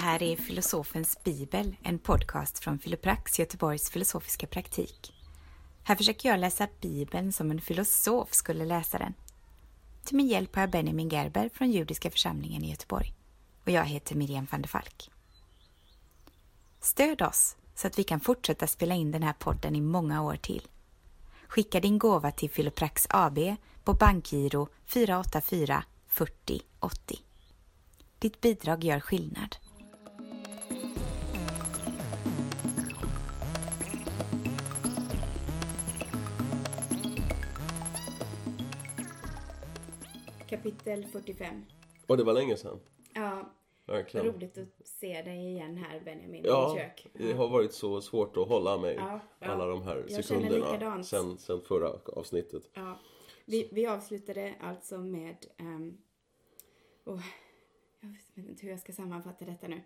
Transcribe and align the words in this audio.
här 0.00 0.22
är 0.22 0.36
Filosofens 0.36 1.18
bibel, 1.24 1.76
en 1.82 1.98
podcast 1.98 2.58
från 2.58 2.78
Filoprax, 2.78 3.38
Göteborgs 3.38 3.90
filosofiska 3.90 4.46
praktik. 4.46 5.12
Här 5.82 5.96
försöker 5.96 6.28
jag 6.28 6.40
läsa 6.40 6.68
bibeln 6.80 7.32
som 7.32 7.50
en 7.50 7.60
filosof 7.60 8.32
skulle 8.32 8.64
läsa 8.64 8.98
den. 8.98 9.14
Till 10.04 10.16
min 10.16 10.28
hjälp 10.28 10.54
har 10.54 10.62
jag 10.62 10.70
Benjamin 10.70 11.08
Gerber 11.08 11.50
från 11.54 11.70
Judiska 11.70 12.10
församlingen 12.10 12.64
i 12.64 12.70
Göteborg. 12.70 13.14
Och 13.64 13.70
jag 13.70 13.84
heter 13.84 14.14
Miriam 14.14 14.46
van 14.50 14.62
der 14.62 14.68
Falk. 14.68 15.10
Stöd 16.80 17.22
oss 17.22 17.56
så 17.74 17.86
att 17.86 17.98
vi 17.98 18.04
kan 18.04 18.20
fortsätta 18.20 18.66
spela 18.66 18.94
in 18.94 19.10
den 19.10 19.22
här 19.22 19.32
podden 19.32 19.76
i 19.76 19.80
många 19.80 20.22
år 20.22 20.36
till. 20.36 20.68
Skicka 21.48 21.80
din 21.80 21.98
gåva 21.98 22.30
till 22.30 22.50
Filoprax 22.50 23.06
AB 23.10 23.38
på 23.84 23.94
bankgiro 23.94 24.68
484 24.86 25.84
40 26.06 26.60
80. 26.80 27.18
Ditt 28.18 28.40
bidrag 28.40 28.84
gör 28.84 29.00
skillnad. 29.00 29.56
Kapitel 40.70 41.04
45. 41.04 41.64
Och 42.06 42.16
det 42.16 42.24
var 42.24 42.32
länge 42.32 42.56
sedan. 42.56 42.80
Ja, 43.14 43.52
Verkligen. 43.86 44.26
roligt 44.26 44.58
att 44.58 44.86
se 44.86 45.22
dig 45.22 45.46
igen 45.46 45.76
här 45.76 46.00
Benjamin 46.00 46.44
Ja, 46.44 46.76
i 46.76 46.78
kök. 46.78 47.06
det 47.12 47.32
har 47.32 47.48
varit 47.48 47.72
så 47.72 48.00
svårt 48.00 48.36
att 48.36 48.48
hålla 48.48 48.78
mig 48.78 48.94
Ja, 48.94 49.20
ja. 49.38 49.46
alla 49.46 49.66
de 49.66 49.82
här 49.82 50.04
Jag 50.08 50.24
sekunderna 50.24 51.02
sen, 51.04 51.38
sen 51.38 51.60
förra 51.60 51.88
avsnittet. 52.06 52.70
Ja, 52.72 52.98
vi, 53.44 53.68
vi 53.72 53.86
avslutade 53.86 54.54
alltså 54.60 54.98
med... 54.98 55.46
Um, 55.58 55.98
oh, 57.04 57.22
jag 58.00 58.08
vet 58.08 58.48
inte 58.48 58.62
hur 58.62 58.70
jag 58.70 58.80
ska 58.80 58.92
sammanfatta 58.92 59.44
detta 59.44 59.68
nu. 59.68 59.80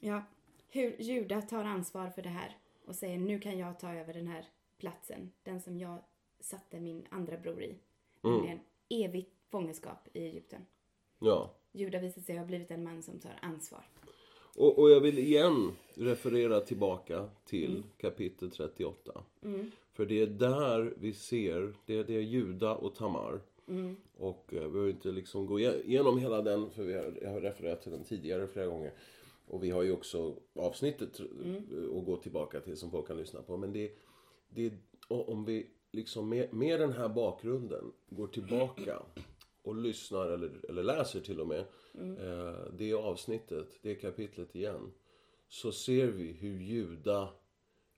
Ja, 0.00 0.22
hur 0.68 1.02
Juda 1.02 1.42
tar 1.42 1.64
ansvar 1.64 2.10
för 2.10 2.22
det 2.22 2.28
här 2.28 2.56
och 2.86 2.94
säger 2.94 3.18
nu 3.18 3.38
kan 3.40 3.58
jag 3.58 3.78
ta 3.78 3.94
över 3.94 4.14
den 4.14 4.26
här 4.26 4.44
platsen. 4.78 5.32
Den 5.42 5.60
som 5.60 5.78
jag 5.78 5.98
satte 6.40 6.80
min 6.80 7.06
andra 7.10 7.36
bror 7.36 7.62
i. 7.62 7.78
Mm. 8.24 8.36
Nämligen 8.36 8.60
evigt 8.88 9.34
fångenskap 9.50 10.08
i 10.12 10.24
Egypten. 10.24 10.66
Ja. 11.18 11.50
Juda 11.72 11.98
visar 12.00 12.20
sig 12.22 12.36
ha 12.36 12.44
blivit 12.44 12.70
en 12.70 12.84
man 12.84 13.02
som 13.02 13.18
tar 13.20 13.38
ansvar. 13.42 13.88
Och, 14.56 14.78
och 14.78 14.90
jag 14.90 15.00
vill 15.00 15.18
igen 15.18 15.72
referera 15.94 16.60
tillbaka 16.60 17.28
till 17.44 17.70
Mm. 17.70 17.82
kapitel 17.96 18.50
38. 18.50 19.24
För 19.92 20.06
det 20.06 20.20
är 20.22 20.26
där 20.26 20.94
vi 20.96 21.12
ser, 21.12 21.74
det, 21.86 22.02
det 22.02 22.14
är 22.16 22.20
Juda 22.20 22.74
och 22.74 22.94
Tamar. 22.94 23.40
Mm. 23.68 23.96
Och 24.16 24.54
eh, 24.54 24.62
vi 24.62 24.68
behöver 24.68 24.90
inte 24.90 25.08
liksom 25.12 25.46
gå 25.46 25.60
igenom 25.60 26.18
hela 26.18 26.42
den, 26.42 26.70
för 26.70 26.82
vi 26.84 26.94
har, 26.94 27.18
jag 27.22 27.30
har 27.30 27.40
refererat 27.40 27.82
till 27.82 27.92
den 27.92 28.04
tidigare 28.04 28.46
flera 28.46 28.66
gånger. 28.66 28.92
Och 29.46 29.64
vi 29.64 29.70
har 29.70 29.82
ju 29.82 29.92
också 29.92 30.36
avsnittet 30.54 31.20
Mm. 31.20 31.98
att 31.98 32.04
gå 32.04 32.16
tillbaka 32.16 32.60
till 32.60 32.76
som 32.76 32.90
folk 32.90 33.06
kan 33.06 33.16
lyssna 33.16 33.42
på. 33.42 33.56
Men 33.56 33.72
det, 33.72 33.92
det 34.48 34.72
om 35.08 35.44
vi 35.44 35.66
liksom 35.92 36.28
med, 36.28 36.52
med 36.52 36.80
den 36.80 36.92
här 36.92 37.08
bakgrunden 37.08 37.92
går 38.08 38.26
tillbaka 38.26 39.02
och 39.64 39.74
lyssnar 39.74 40.26
eller, 40.26 40.60
eller 40.68 40.82
läser 40.82 41.20
till 41.20 41.40
och 41.40 41.46
med 41.46 41.64
eh, 42.18 42.72
det 42.72 42.94
avsnittet, 42.94 43.78
det 43.82 43.94
kapitlet 43.94 44.56
igen. 44.56 44.92
Så 45.48 45.72
ser 45.72 46.06
vi 46.06 46.32
hur 46.32 46.58
Juda, 46.60 47.28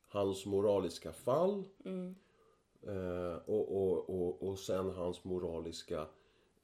hans 0.08 0.47
moraliska 0.47 1.12
fall 1.12 1.64
eh, 2.86 3.36
och, 3.47 3.77
och, 3.77 4.11
och, 4.11 4.48
och 4.48 4.58
sen 4.58 4.91
hans 4.91 5.25
moraliska 5.25 6.06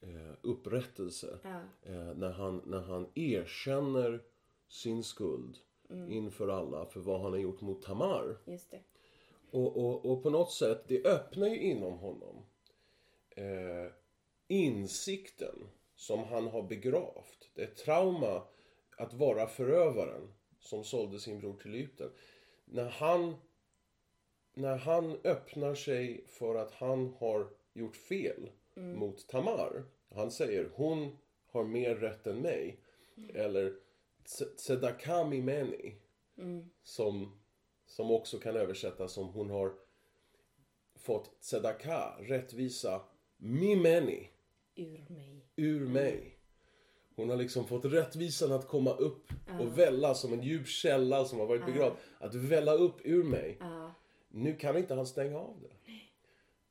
eh, 0.01 0.33
upprättelse. 0.41 1.39
Eh, 1.83 2.13
när, 2.15 2.31
han, 2.31 2.61
när 2.65 2.81
han 2.81 3.07
erkänner 3.15 4.23
sin 4.67 5.03
skuld 5.03 5.57
inför 6.09 6.47
alla 6.47 6.85
för 6.85 6.99
vad 6.99 7.21
han 7.21 7.31
har 7.31 7.39
gjort 7.39 7.61
mot 7.61 7.81
Tamar. 7.81 8.37
Och, 9.51 9.77
och, 9.77 10.05
och 10.05 10.23
på 10.23 10.29
något 10.29 10.51
sätt, 10.51 10.83
det 10.87 11.05
öppnar 11.05 11.47
ju 11.47 11.61
inom 11.61 11.93
honom 11.93 12.35
eh, 13.29 13.91
insikten 14.53 15.69
som 15.95 16.23
han 16.23 16.47
har 16.47 16.63
begravt. 16.63 17.51
Det 17.53 17.63
är 17.63 17.67
trauma 17.67 18.43
att 18.97 19.13
vara 19.13 19.47
förövaren 19.47 20.33
som 20.59 20.83
sålde 20.83 21.19
sin 21.19 21.39
bror 21.39 21.57
till 21.57 21.75
Egypten. 21.75 22.11
När 22.65 22.89
han, 22.89 23.35
när 24.53 24.77
han 24.77 25.17
öppnar 25.23 25.75
sig 25.75 26.25
för 26.27 26.55
att 26.55 26.71
han 26.71 27.13
har 27.19 27.49
gjort 27.73 27.95
fel 27.95 28.49
mot 28.75 29.27
Tamar. 29.27 29.83
Han 30.15 30.31
säger 30.31 30.71
hon 30.75 31.17
har 31.47 31.63
mer 31.63 31.95
rätt 31.95 32.27
än 32.27 32.37
mig. 32.37 32.79
Eller 33.33 33.75
Tzedakah 34.57 35.29
meni. 35.29 35.95
Som, 36.83 37.39
som 37.85 38.11
också 38.11 38.39
kan 38.39 38.55
översättas 38.55 39.13
som 39.13 39.27
hon 39.27 39.49
har 39.49 39.73
fått 40.95 41.41
tzedaka, 41.41 42.15
rättvisa, 42.19 43.01
mimeni, 43.37 44.29
Ur 44.75 45.05
mig. 45.09 45.45
ur 45.55 45.87
mig. 45.87 46.37
Hon 47.15 47.29
har 47.29 47.37
liksom 47.37 47.67
fått 47.67 47.85
rättvisan 47.85 48.51
att 48.51 48.67
komma 48.67 48.93
upp 48.93 49.27
och 49.59 49.77
välla 49.77 50.13
som 50.13 50.33
en 50.33 50.41
djup 50.43 50.67
källa 50.67 51.25
som 51.25 51.39
har 51.39 51.45
varit 51.45 51.65
begravd. 51.65 51.95
Att 52.19 52.35
välla 52.35 52.73
upp 52.73 52.95
ur 53.03 53.23
mig. 53.23 53.57
Nu 54.29 54.55
kan 54.55 54.77
inte 54.77 54.93
han 54.93 55.07
stänga 55.07 55.39
av 55.39 55.59
det. 55.61 55.91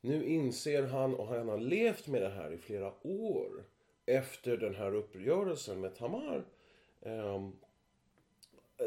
Nu 0.01 0.25
inser 0.25 0.83
han, 0.83 1.15
och 1.15 1.27
han 1.27 1.49
har 1.49 1.59
levt 1.59 2.09
med 2.09 2.23
det 2.23 2.29
här 2.29 2.53
i 2.53 2.59
flera 2.59 2.95
år 3.07 3.65
efter 4.07 4.57
den 4.57 4.75
här 4.75 4.95
uppgörelsen 4.95 5.81
med 5.81 5.95
Tamar. 5.95 6.45
ehm, 7.01 7.53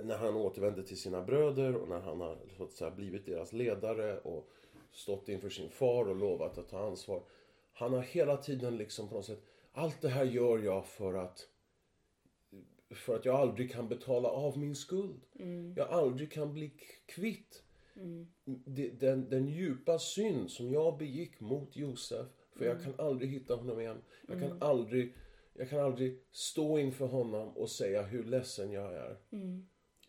när 0.04 0.18
han 0.18 0.36
återvände 0.36 0.84
till 0.84 1.00
sina 1.00 1.22
bröder 1.22 1.76
och 1.76 1.90
när 1.90 2.00
han 2.00 2.22
har 2.22 2.38
så 2.58 2.64
att 2.64 2.72
säga, 2.72 2.92
blivit 2.92 3.26
deras 3.26 3.54
ledare 3.54 4.20
och 4.20 4.50
stått 4.92 5.30
inför 5.30 5.50
sin 5.50 5.70
far 5.70 6.10
och 6.10 6.16
lovat 6.16 6.58
att 6.58 6.70
ta 6.70 6.88
ansvar. 6.88 7.24
Han 7.78 7.94
har 7.94 8.02
hela 8.02 8.38
tiden 8.38 8.78
liksom 8.78 9.10
på 9.10 9.16
något 9.16 9.26
sätt, 9.26 9.44
allt 9.72 10.02
det 10.02 10.10
här 10.10 10.26
gör 10.26 10.60
jag 10.60 10.86
för 10.86 11.14
att 11.14 11.48
för 12.96 13.16
att 13.16 13.26
jag 13.26 13.36
aldrig 13.36 13.72
kan 13.72 13.90
betala 13.90 14.30
av 14.30 14.58
min 14.58 14.76
skuld. 14.76 15.22
Jag 15.78 15.90
aldrig 15.90 16.32
kan 16.32 16.54
bli 16.54 16.72
kvitt 17.06 17.64
det- 18.46 18.90
den, 19.00 19.30
den 19.30 19.48
djupa 19.48 20.00
synd 20.00 20.52
som 20.52 20.70
jag 20.72 20.98
begick 20.98 21.40
mot 21.40 21.76
Josef. 21.76 22.28
För 22.58 22.66
jag 22.66 22.84
kan 22.84 22.94
aldrig 22.98 23.30
hitta 23.30 23.56
honom 23.56 23.80
igen. 23.80 24.02
Jag 24.28 24.40
kan 24.40 24.62
aldrig, 24.62 25.14
jag 25.54 25.70
kan 25.70 25.80
aldrig 25.80 26.20
stå 26.32 26.80
inför 26.80 27.06
honom 27.08 27.58
och 27.58 27.70
säga 27.70 28.02
hur 28.02 28.24
ledsen 28.24 28.72
jag 28.72 28.94
är. 28.94 29.18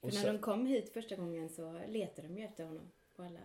För 0.01 0.07
när 0.25 0.33
de 0.33 0.39
kom 0.39 0.67
hit 0.67 0.89
första 0.93 1.17
gången 1.17 1.49
så 1.49 1.81
letade 1.89 2.29
de 2.29 2.37
ju 2.39 2.45
efter 2.45 2.65
honom 2.65 2.93
på 3.17 3.23
alla... 3.23 3.41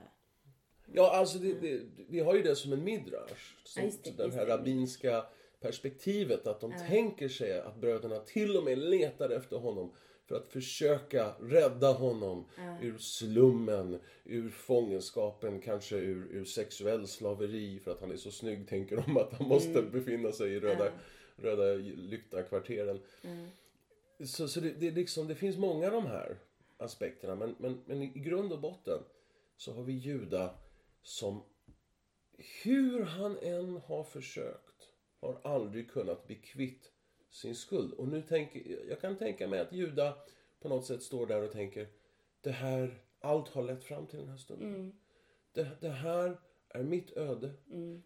Ja, 0.94 1.12
alltså 1.12 1.38
det, 1.38 1.54
det, 1.54 1.82
vi 2.10 2.20
har 2.20 2.36
ju 2.36 2.42
det 2.42 2.56
som 2.56 2.74
en 2.74 2.84
midrash. 2.84 3.56
Som, 3.64 3.84
Ja, 3.84 3.92
det, 4.04 4.18
den 4.18 4.32
här 4.32 4.46
rabbinska 4.46 5.26
perspektivet. 5.62 6.48
Att 6.48 6.62
de 6.62 6.74
tänker 6.88 7.28
sig 7.30 7.60
att 7.60 7.76
bröderna 7.82 8.20
till 8.20 8.58
och 8.58 8.64
med 8.64 8.78
letar 8.78 9.30
efter 9.30 9.58
honom. 9.58 9.92
För 10.26 10.36
att 10.36 10.48
försöka 10.52 11.32
rädda 11.42 11.92
honom 11.92 12.46
ur 12.82 12.98
slummen, 12.98 14.00
ur 14.26 14.50
fångenskapen, 14.50 15.62
kanske 15.62 15.96
ur, 15.96 16.28
ur 16.32 16.46
sexuell 16.46 17.08
slaveri. 17.08 17.80
För 17.80 17.92
att 17.92 18.02
han 18.02 18.12
är 18.12 18.18
så 18.18 18.32
snygg 18.32 18.68
tänker 18.68 18.96
de 18.96 19.18
att 19.18 19.34
han 19.34 19.48
måste 19.48 19.80
Mm. 19.80 19.92
befinna 19.92 20.32
sig 20.32 20.54
i 20.54 20.60
röda, 20.60 20.92
röda 21.36 21.64
lyckta 21.96 22.44
kvarteren. 22.44 23.00
Så, 24.26 24.48
så 24.48 24.60
det, 24.60 24.70
det, 24.72 24.92
liksom, 24.92 25.28
det 25.28 25.36
finns 25.36 25.58
många 25.58 25.86
av 25.86 25.92
de 25.94 26.06
här 26.06 26.38
aspekterna. 26.78 27.36
Men, 27.36 27.56
men, 27.60 27.82
men 27.86 28.02
i 28.02 28.08
grund 28.08 28.54
och 28.54 28.60
botten 28.62 29.00
så 29.58 29.74
har 29.74 29.84
vi 29.84 29.94
Juda 29.94 30.56
som 31.04 31.44
hur 32.64 33.04
han 33.04 33.38
än 33.38 33.78
har 33.78 34.04
försökt 34.04 34.90
har 35.20 35.42
aldrig 35.44 35.92
kunnat 35.92 36.28
bli 36.28 36.36
kvitt 36.36 36.92
sin 37.30 37.56
skuld. 37.56 37.94
Och 37.94 38.08
nu 38.08 38.22
tänker, 38.22 38.90
jag 38.90 39.02
kan 39.02 39.18
tänka 39.18 39.48
mig 39.48 39.60
att 39.60 39.74
Juda 39.74 40.18
på 40.60 40.70
något 40.70 40.86
sätt 40.86 41.04
står 41.04 41.28
där 41.28 41.44
och 41.44 41.52
tänker 41.52 41.88
det 42.42 42.52
här, 42.52 43.04
allt 43.20 43.50
har 43.50 43.64
lett 43.64 43.84
fram 43.84 44.08
till 44.08 44.20
den 44.20 44.30
här 44.30 44.38
stunden. 44.38 45.00
Det, 45.54 45.70
det 45.82 45.90
här 45.90 46.40
är 46.70 46.84
mitt 46.84 47.18
öde. 47.18 47.54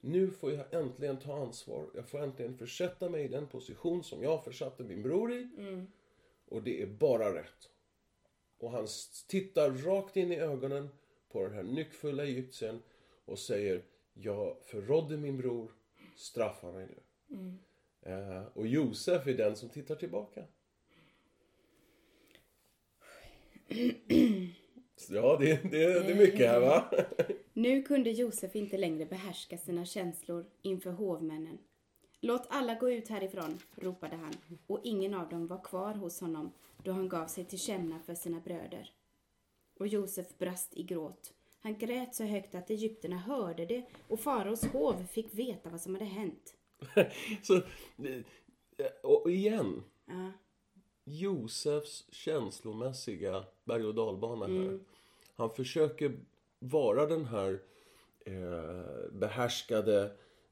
Nu 0.02 0.32
får 0.32 0.52
jag 0.52 0.74
äntligen 0.74 1.20
ta 1.20 1.36
ansvar. 1.42 1.90
Jag 1.94 2.10
får 2.10 2.20
äntligen 2.20 2.58
försätta 2.58 3.10
mig 3.10 3.24
i 3.24 3.28
den 3.28 3.48
position 3.48 4.04
som 4.04 4.24
jag 4.24 4.44
försatte 4.44 4.84
min 4.84 5.04
bror 5.04 5.34
i. 5.34 5.50
Och 6.46 6.64
det 6.64 6.82
är 6.82 6.88
bara 6.88 7.36
rätt. 7.36 7.70
Och 8.58 8.72
han 8.72 8.88
tittar 9.28 9.72
rakt 9.72 10.18
in 10.18 10.32
i 10.32 10.40
ögonen 10.40 10.90
på 11.36 11.44
den 11.44 11.54
här 11.54 11.64
nyckfulla 11.64 12.24
egyptien 12.24 12.82
och 13.26 13.40
säger 13.40 13.82
Jag 14.14 14.58
förrådde 14.62 15.18
min 15.18 15.38
bror, 15.38 15.72
straffa 16.16 16.72
mig 16.72 16.88
nu. 16.88 17.02
Eh, 18.02 18.44
och 18.54 18.68
Josef 18.68 19.28
är 19.28 19.34
den 19.34 19.56
som 19.56 19.70
tittar 19.70 19.96
tillbaka. 19.96 20.44
Ja, 25.10 25.38
det, 25.40 25.64
det, 25.64 25.70
det 25.72 26.12
är 26.12 26.16
mycket 26.16 26.48
här 26.48 26.60
va? 26.60 26.92
Nu 27.54 27.84
kunde 27.84 28.10
Josef 28.10 28.56
inte 28.56 28.78
längre 28.78 29.06
behärska 29.06 29.58
sina 29.58 29.86
känslor 29.86 30.46
inför 30.62 30.92
hovmännen. 30.92 31.58
Låt 32.20 32.48
alla 32.50 32.76
gå 32.76 32.92
ut 32.92 33.08
härifrån, 33.08 33.60
ropade 33.76 34.16
han, 34.16 34.34
och 34.68 34.80
ingen 34.84 35.14
av 35.14 35.30
dem 35.30 35.48
var 35.48 35.64
kvar 35.64 35.94
hos 35.94 36.22
honom 36.22 36.52
då 36.84 36.92
han 36.92 37.10
gav 37.10 37.28
sig 37.28 37.46
till 37.46 37.60
känna 37.60 38.00
för 38.00 38.16
sina 38.16 38.40
bröder. 38.40 38.92
Och 39.78 39.88
Josef 39.88 40.38
brast 40.38 40.78
i 40.78 40.84
gråt. 40.84 41.34
Han 41.60 41.78
grät 41.78 42.16
så 42.16 42.24
högt 42.24 42.56
att 42.56 42.70
egyptierna 42.70 43.18
hörde 43.18 43.66
det 43.66 43.84
och 44.08 44.20
faraos 44.20 44.64
hov 44.66 45.06
fick 45.12 45.34
veta 45.34 45.70
vad 45.70 45.82
som 45.82 45.94
hade 45.96 46.06
hänt. 46.06 46.56
Så, 47.44 47.56
eh, 47.56 48.88
och 49.04 49.32
igen. 49.32 49.84
Ja, 50.06 50.32
Josefs 51.04 52.06
känslomässiga 52.12 53.46
berg 53.64 53.86
och 53.86 53.96
dalbana 53.96 54.46
här. 54.46 54.54
Mm. 54.54 54.86
Han 55.36 55.50
försöker 55.50 56.20
vara 56.60 57.06
den 57.06 57.26
här 57.26 57.62
eh, 58.26 59.12
behärskade 59.12 60.04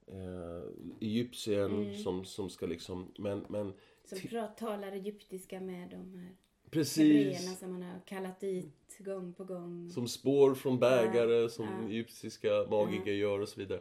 eh, 0.07 0.63
egyptien 0.99 1.71
Mm. 1.71 1.95
som, 1.95 2.25
som 2.25 2.49
ska 2.49 2.65
liksom, 2.65 3.11
men, 3.17 3.45
men 3.49 3.73
som 4.05 4.19
prat, 4.19 4.57
talar 4.57 4.91
egyptiska 4.91 5.61
med 5.61 5.89
de 5.89 6.17
här 6.17 6.35
precis 6.73 7.59
som 7.59 7.71
han 7.71 7.81
har 7.83 7.99
kallat 8.05 8.39
dit 8.39 8.97
gång 8.99 9.33
på 9.33 9.43
gång. 9.43 9.89
som 9.89 10.07
spår 10.07 10.55
från 10.55 10.79
bägare 10.79 11.49
som 11.49 11.65
ja. 11.81 11.87
egyptiska 11.89 12.49
magiker 12.69 13.11
gör 13.11 13.39
och 13.39 13.49
så 13.49 13.59
vidare. 13.59 13.79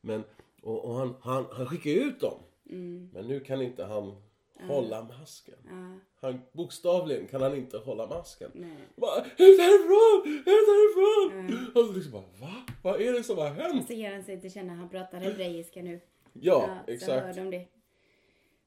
Men, 0.00 0.24
och, 0.62 0.84
och 0.84 0.94
han, 0.94 1.14
han, 1.20 1.46
han 1.52 1.66
skickar 1.66 1.90
ut 1.90 2.20
dem. 2.20 2.38
Mm. 2.70 3.10
Men 3.12 3.26
nu 3.28 3.40
kan 3.40 3.62
inte 3.62 3.84
han 3.84 4.16
hålla 4.60 5.02
masken. 5.02 5.54
Ja, 5.70 5.98
Han, 6.20 6.40
bokstavligen 6.52 7.26
kan 7.26 7.42
han 7.42 7.56
inte 7.56 7.78
hålla 7.78 8.06
masken. 8.06 8.50
Bara, 8.96 9.24
ut 9.24 9.60
härifrån! 9.60 10.32
Ut 10.38 10.46
härifrån! 10.46 11.66
Och 11.74 11.86
så 11.86 11.92
liksom 11.92 12.12
bara, 12.12 12.22
va? 12.40 12.54
Vad 12.82 13.00
är 13.00 13.12
det 13.12 13.22
som 13.22 13.38
har 13.38 13.48
hänt? 13.50 13.86
Så 13.86 13.92
ger 13.92 14.12
han 14.12 14.24
sig 14.24 14.40
till 14.40 14.52
känna, 14.52 14.74
han 14.74 14.88
pratar 14.88 15.18
hebreiska 15.18 15.82
nu. 15.82 16.00
Ja, 16.32 16.78
Så 16.86 16.92
exakt. 16.92 17.36
hör 17.36 17.44
de 17.44 17.50
det. 17.50 17.66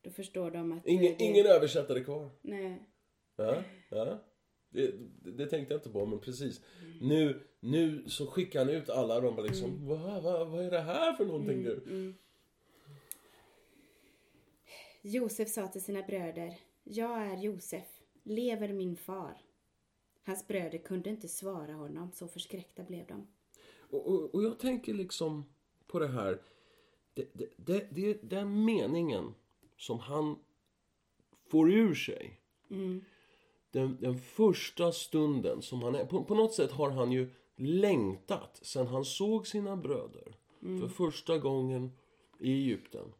Då 0.01 0.09
förstår 0.09 0.51
de 0.51 0.71
att... 0.71 0.87
Ingen, 0.87 1.15
det- 1.17 1.23
ingen 1.23 1.45
översättare 1.45 2.03
kvar. 2.03 2.29
Nej. 2.41 2.81
Ja, 3.35 3.63
ja. 3.89 4.23
Det, 4.69 4.91
det, 5.23 5.47
tänkte 5.47 5.73
jag 5.73 5.79
inte 5.79 5.89
på, 5.89 6.05
men 6.05 6.19
precis. 6.19 6.61
Nu, 7.01 7.47
nu 7.59 8.09
så 8.09 8.27
skickar 8.27 8.59
han 8.59 8.69
ut 8.69 8.89
alla 8.89 9.21
de 9.21 9.35
bara 9.35 9.45
liksom, 9.45 9.87
va, 9.87 10.19
va, 10.19 10.45
vad 10.45 10.65
är 10.65 10.71
det 10.71 10.81
här 10.81 11.13
för 11.13 11.25
någonting 11.25 11.63
nu? 11.63 12.13
Josef 15.01 15.49
sa 15.49 15.67
till 15.67 15.83
sina 15.83 16.01
bröder, 16.01 16.59
jag 16.83 17.21
är 17.21 17.37
Josef, 17.37 18.01
lever 18.23 18.73
min 18.73 18.95
far? 18.95 19.37
Hans 20.23 20.47
bröder 20.47 20.77
kunde 20.77 21.09
inte 21.09 21.27
svara 21.27 21.73
honom, 21.73 22.11
så 22.11 22.27
förskräckta 22.27 22.83
blev 22.83 23.07
de. 23.07 23.27
Och, 23.89 24.07
och, 24.07 24.35
och 24.35 24.43
jag 24.43 24.59
tänker 24.59 24.93
liksom 24.93 25.45
på 25.87 25.99
det 25.99 26.07
här. 26.07 26.41
Det, 27.13 27.29
det, 27.33 27.49
det, 27.57 27.87
det, 27.91 28.19
den 28.21 28.65
meningen 28.65 29.33
som 29.77 29.99
han 29.99 30.39
får 31.47 31.73
ur 31.73 31.93
sig. 31.93 32.39
Den, 33.75 33.97
den 34.01 34.17
första 34.17 34.91
stunden 34.91 35.61
som 35.61 35.81
han 35.81 35.95
är... 35.95 36.05
På, 36.05 36.23
på 36.23 36.35
något 36.35 36.53
sätt 36.53 36.71
har 36.71 36.89
han 36.89 37.11
ju 37.11 37.29
längtat 37.55 38.59
sen 38.61 38.87
han 38.87 39.05
såg 39.05 39.47
sina 39.47 39.77
bröder 39.77 40.35
för 40.59 40.87
första 40.87 41.37
gången 41.37 41.91
i 42.39 42.51
Egypten. 42.51 43.13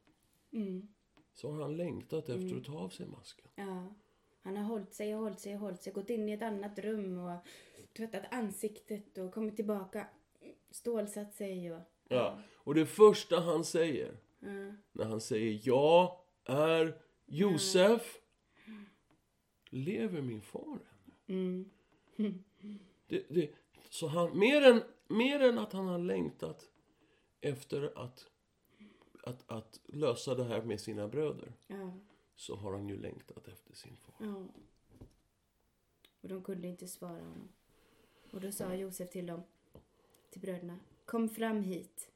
Så 1.34 1.52
har 1.52 1.62
han 1.62 1.78
längtat 1.78 2.30
efter 2.30 2.58
att 2.58 2.64
ta 2.64 2.80
av 2.80 2.90
sig 2.90 3.06
masken. 3.08 3.48
Ja. 3.56 3.94
Han 4.42 4.58
har 4.58 4.64
hållit 4.64 4.94
sig 4.94 5.16
och 5.16 5.22
hållit 5.22 5.40
sig 5.40 5.54
och 5.54 5.60
hållit 5.60 5.82
sig, 5.82 5.94
gått 5.94 6.10
in 6.10 6.30
i 6.30 6.32
ett 6.32 6.42
annat 6.42 6.80
rum 6.80 7.18
och 7.18 7.40
tvättat 7.98 8.24
ansiktet 8.32 9.18
och 9.18 9.34
kommit 9.34 9.56
tillbaka, 9.56 10.08
stålsatt 10.72 11.34
sig 11.34 11.74
och... 11.74 11.82
Ja. 12.08 12.40
Och 12.54 12.76
det 12.76 12.86
första 12.86 13.40
han 13.40 13.64
säger, 13.64 14.18
Ja. 14.40 14.74
när 14.92 15.06
han 15.06 15.22
säger 15.22 15.60
jag 15.64 16.18
är 16.46 17.02
Josef, 17.26 18.22
lever 19.76 20.22
min 20.22 20.42
far 20.42 20.80
ännu? 21.28 21.66
Mm. 22.18 22.44
Det, 23.08 23.26
det, 23.30 23.52
så 23.90 24.08
han, 24.08 24.40
mer, 24.40 24.62
än, 24.62 24.82
mer 25.08 25.40
än 25.40 25.58
att 25.60 25.74
han 25.74 25.88
har 25.88 25.98
längtat 26.00 26.70
efter 27.42 27.92
att, 28.06 28.28
att, 29.24 29.52
att 29.52 29.80
lösa 29.86 30.36
det 30.36 30.44
här 30.44 30.62
med 30.62 30.82
sina 30.82 31.08
bröder, 31.08 31.54
Ja. 31.68 31.94
så 32.36 32.56
har 32.56 32.72
han 32.74 32.90
ju 32.90 32.98
längtat 32.98 33.48
efter 33.48 33.76
sin 33.76 33.96
far. 33.96 34.16
Ja. 34.28 34.46
Och 36.22 36.30
de 36.30 36.44
kunde 36.44 36.68
inte 36.68 36.88
svara 36.88 37.12
honom. 37.24 37.50
Och 38.32 38.42
då 38.42 38.52
sa 38.52 38.76
Josef 38.76 39.10
till 39.10 39.26
dem, 39.26 39.44
till 40.30 40.42
bröderna, 40.42 40.80
kom 41.06 41.30
fram 41.30 41.62
hit. 41.64 42.12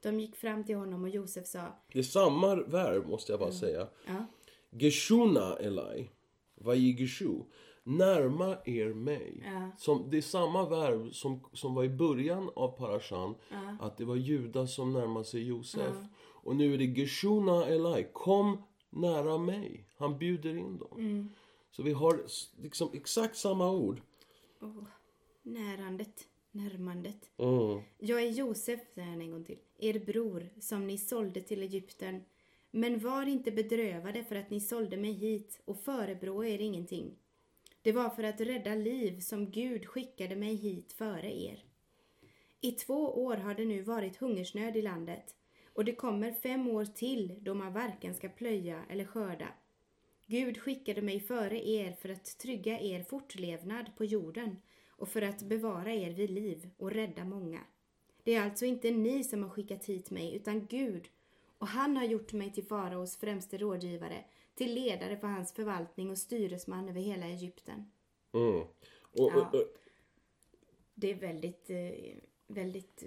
De 0.00 0.20
gick 0.20 0.36
fram 0.36 0.64
till 0.64 0.76
honom 0.76 1.02
och 1.02 1.08
Josef 1.08 1.46
sa, 1.46 1.72
Det 1.92 1.98
är 1.98 2.02
samma 2.02 2.54
verb, 2.56 3.06
måste 3.06 3.32
jag 3.32 3.40
bara 3.40 3.52
säga. 3.52 3.88
ja, 4.06 4.26
Geshuna 4.70 5.56
Elai, 5.56 6.10
Vajigeshu, 6.56 7.42
närma 7.84 8.56
er 8.64 8.94
mig. 8.94 9.42
Ja. 9.44 9.70
Som, 9.78 10.10
det 10.10 10.16
är 10.16 10.22
samma 10.22 10.68
verb 10.68 11.14
som, 11.14 11.40
som 11.52 11.74
var 11.74 11.84
i 11.84 11.88
början 11.88 12.50
av 12.56 12.68
parashan, 12.68 13.34
att 13.80 13.96
det 13.96 14.04
var 14.04 14.16
Judas 14.16 14.74
som 14.74 14.92
närmade 14.92 15.24
sig 15.24 15.42
Josef. 15.42 15.96
Och 16.18 16.56
nu 16.56 16.74
är 16.74 16.78
det 16.78 16.84
Geshuna 16.84 17.66
Elai, 17.66 18.06
kom 18.12 18.62
nära 18.90 19.38
mig. 19.38 19.88
Han 19.96 20.18
bjuder 20.18 20.56
in 20.56 20.78
dem. 20.78 21.30
Så 21.70 21.82
vi 21.82 21.92
har 21.92 22.20
liksom 22.62 22.90
exakt 22.92 23.36
samma 23.36 23.70
ord. 23.70 24.00
oh, 24.60 24.84
närandet, 25.42 26.28
närmandet. 26.50 27.30
Mm. 27.36 27.82
Jag 27.98 28.22
är 28.22 28.30
Josef, 28.30 28.80
säger 28.94 29.08
han 29.08 29.20
en 29.20 29.30
gång 29.30 29.44
till, 29.44 29.58
er 29.78 29.98
bror 29.98 30.48
som 30.60 30.86
ni 30.86 30.98
sålde 30.98 31.40
till 31.40 31.62
Egypten. 31.62 32.24
Men 32.78 32.98
var 32.98 33.26
inte 33.26 33.50
bedrövade 33.50 34.24
för 34.24 34.36
att 34.36 34.50
ni 34.50 34.60
sålde 34.60 34.96
mig 34.96 35.12
hit 35.12 35.60
och 35.64 35.80
förebrå 35.80 36.44
er 36.44 36.58
ingenting. 36.58 37.18
Det 37.82 37.92
var 37.92 38.10
för 38.10 38.22
att 38.22 38.40
rädda 38.40 38.74
liv 38.74 39.20
som 39.20 39.50
Gud 39.50 39.86
skickade 39.86 40.36
mig 40.36 40.54
hit 40.54 40.92
före 40.92 41.42
er. 41.42 41.64
I 42.60 42.72
två 42.72 43.24
år 43.24 43.36
har 43.36 43.54
det 43.54 43.64
nu 43.64 43.82
varit 43.82 44.16
hungersnöd 44.16 44.76
i 44.76 44.82
landet 44.82 45.34
och 45.72 45.84
det 45.84 45.94
kommer 45.94 46.32
fem 46.32 46.68
år 46.68 46.84
till 46.84 47.38
då 47.40 47.54
man 47.54 47.72
varken 47.72 48.14
ska 48.14 48.28
plöja 48.28 48.82
eller 48.90 49.04
skörda. 49.04 49.48
Gud 50.26 50.58
skickade 50.58 51.02
mig 51.02 51.20
före 51.20 51.68
er 51.68 51.92
för 51.92 52.08
att 52.08 52.38
trygga 52.38 52.80
er 52.80 53.02
fortlevnad 53.02 53.96
på 53.96 54.04
jorden 54.04 54.56
och 54.88 55.08
för 55.08 55.22
att 55.22 55.42
bevara 55.42 55.94
er 55.94 56.10
vid 56.10 56.30
liv 56.30 56.70
och 56.76 56.90
rädda 56.90 57.24
många. 57.24 57.60
Det 58.22 58.34
är 58.34 58.42
alltså 58.42 58.64
inte 58.64 58.90
ni 58.90 59.24
som 59.24 59.42
har 59.42 59.50
skickat 59.50 59.84
hit 59.84 60.10
mig, 60.10 60.34
utan 60.34 60.66
Gud. 60.66 61.08
Och 61.58 61.66
han 61.66 61.96
har 61.96 62.04
gjort 62.04 62.32
mig 62.32 62.52
till 62.52 62.64
faraos 62.64 63.16
främste 63.16 63.58
rådgivare, 63.58 64.24
till 64.54 64.74
ledare 64.74 65.16
för 65.16 65.26
hans 65.26 65.52
förvaltning 65.52 66.10
och 66.10 66.18
styresman 66.18 66.88
över 66.88 67.00
hela 67.00 67.26
Egypten. 67.26 67.90
Mm. 68.32 68.60
Och, 68.60 68.70
Ja. 69.12 69.24
och, 69.52 69.54
och, 69.54 69.76
Det 70.94 71.10
är 71.10 71.14
väldigt, 71.14 71.70
eh, 71.70 72.16
väldigt, 72.46 73.02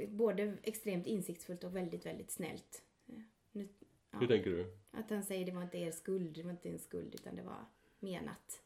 eh, 0.00 0.08
både 0.08 0.56
extremt 0.62 1.06
insiktsfullt 1.06 1.64
och 1.64 1.76
väldigt, 1.76 2.06
väldigt 2.06 2.30
snällt. 2.30 2.82
Eh, 3.06 3.14
Nu, 3.52 3.68
hur 4.10 4.26
tänker 4.26 4.50
du? 4.50 4.76
att 4.90 5.10
han 5.10 5.22
säger 5.24 5.46
det 5.46 5.52
var 5.52 5.62
inte 5.62 5.78
er 5.78 5.90
skuld, 5.90 6.34
det 6.34 6.42
var 6.42 6.50
inte 6.50 6.68
en 6.68 6.78
skuld, 6.78 7.14
utan 7.14 7.36
det 7.36 7.42
var 7.42 7.64
menat. 7.98 8.62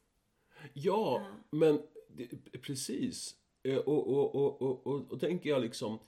Ja, 0.72 1.26
men 1.50 1.82
det, 2.08 2.26
precis. 2.62 3.36
Eh, 3.62 3.76
Och, 3.76 4.08
och, 4.08 4.34
och, 4.34 4.86
och, 4.86 5.12
och, 5.12 5.20
tänker 5.20 5.50
jag 5.50 5.62
liksom, 5.62 5.98